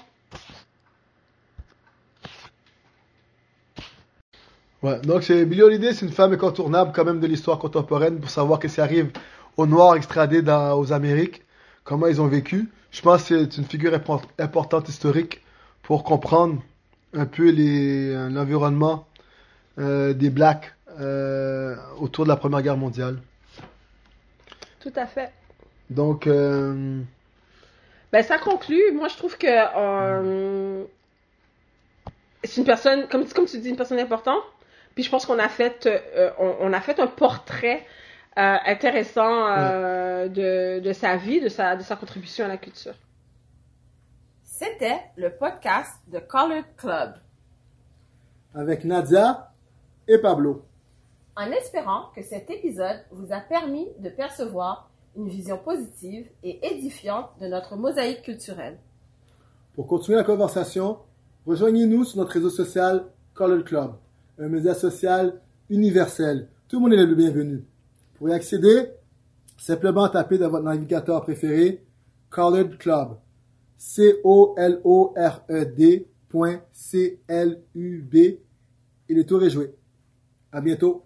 Ouais, 4.84 5.00
donc 5.00 5.24
c'est 5.24 5.46
Billie 5.46 5.62
Holiday, 5.62 5.94
c'est 5.94 6.06
une 6.06 6.12
femme 6.12 6.34
incontournable 6.34 6.92
quand 6.94 7.06
même 7.06 7.22
de 7.22 7.28
l'histoire 7.28 7.58
contemporaine 7.58 8.20
pour 8.20 8.30
savoir 8.30 8.60
qu'est-ce 8.60 8.76
qui 8.76 8.82
arrive 8.82 9.12
aux 9.56 9.66
Noirs 9.66 9.96
extradés 9.96 10.42
dans, 10.42 10.78
aux 10.78 10.92
Amériques, 10.92 11.42
comment 11.86 12.08
ils 12.08 12.20
ont 12.22 12.28
vécu. 12.28 12.68
Je 12.92 13.02
pense 13.02 13.30
que 13.30 13.46
c'est 13.46 13.58
une 13.58 13.66
figure 13.66 13.94
import- 13.94 14.28
importante 14.38 14.90
historique 14.90 15.42
pour 15.84 16.04
comprendre 16.04 16.62
un 17.14 17.26
peu 17.26 17.50
l'environnement 18.30 19.08
euh, 19.80 20.14
des 20.14 20.30
Blacks 20.30 20.74
euh, 21.00 21.76
autour 22.00 22.26
de 22.26 22.30
la 22.30 22.36
Première 22.36 22.62
Guerre 22.62 22.78
mondiale. 22.78 23.20
Tout 24.82 24.92
à 24.96 25.06
fait. 25.06 25.32
Donc, 25.90 26.28
euh, 26.28 27.00
Ben, 28.12 28.22
ça 28.24 28.38
conclut. 28.38 28.92
Moi, 28.94 29.08
je 29.08 29.16
trouve 29.16 29.38
que 29.38 29.48
euh, 29.48 30.84
c'est 32.44 32.58
une 32.58 32.66
personne, 32.66 33.08
comme, 33.08 33.26
comme 33.30 33.46
tu 33.46 33.60
dis, 33.60 33.70
une 33.70 33.78
personne 33.78 34.00
importante. 34.00 34.44
Puis 34.96 35.04
je 35.04 35.10
pense 35.10 35.26
qu'on 35.26 35.40
a 35.40 35.50
fait, 35.50 35.88
euh, 35.88 36.32
on, 36.40 36.56
on 36.62 36.74
a 36.74 36.82
fait 36.82 37.00
un 37.00 37.08
portrait 37.08 37.86
euh, 38.38 38.58
intéressant 38.66 39.48
euh, 39.48 40.28
de, 40.28 40.80
de 40.80 40.94
sa 40.94 41.18
vie, 41.18 41.42
de 41.42 41.50
sa, 41.50 41.76
de 41.76 41.84
sa 41.84 41.96
contribution 41.96 42.46
à 42.46 42.48
la 42.48 42.58
culture. 42.58 42.94
C'était 44.44 45.00
le 45.18 45.30
podcast 45.32 45.92
de 46.08 46.20
Colored 46.20 46.66
Club. 46.78 47.16
avec 48.54 48.86
Nadia 48.86 49.52
et 50.08 50.18
Pablo. 50.20 50.64
En 51.36 51.52
espérant 51.52 52.12
que 52.16 52.22
cet 52.22 52.50
épisode 52.52 53.04
vous 53.12 53.34
a 53.34 53.40
permis 53.40 53.88
de 54.00 54.10
percevoir 54.10 54.90
une 55.16 55.28
vision 55.30 55.58
positive 55.58 56.28
et 56.44 56.60
édifiante 56.68 57.30
de 57.42 57.48
notre 57.48 57.76
mosaïque 57.76 58.22
culturelle. 58.22 58.78
Pour 59.76 59.88
continuer 59.88 60.18
la 60.18 60.24
conversation, 60.24 61.00
rejoignez-nous 61.48 62.04
sur 62.06 62.20
notre 62.20 62.34
réseau 62.34 62.50
social 62.52 63.06
Colored 63.34 63.64
Club, 63.64 63.94
un 64.40 64.50
média 64.50 64.74
social 64.74 65.42
universel. 65.70 66.50
Tout 66.68 66.78
le 66.78 66.82
monde 66.82 66.94
est 66.94 67.06
le 67.06 67.16
bienvenu. 67.16 67.64
Pour 68.16 68.30
y 68.30 68.34
accéder, 68.34 68.88
simplement 69.58 70.08
tapez 70.10 70.38
dans 70.38 70.50
votre 70.50 70.64
navigateur 70.64 71.22
préféré 71.22 71.84
Colored 72.30 72.78
Club. 72.78 73.18
C-O-L-O-R-E-D 73.78 74.54
et 79.10 79.14
le 79.14 79.24
tour 79.24 79.44
est 79.44 79.50
joué. 79.50 79.76
À 80.52 80.62
bientôt. 80.62 81.04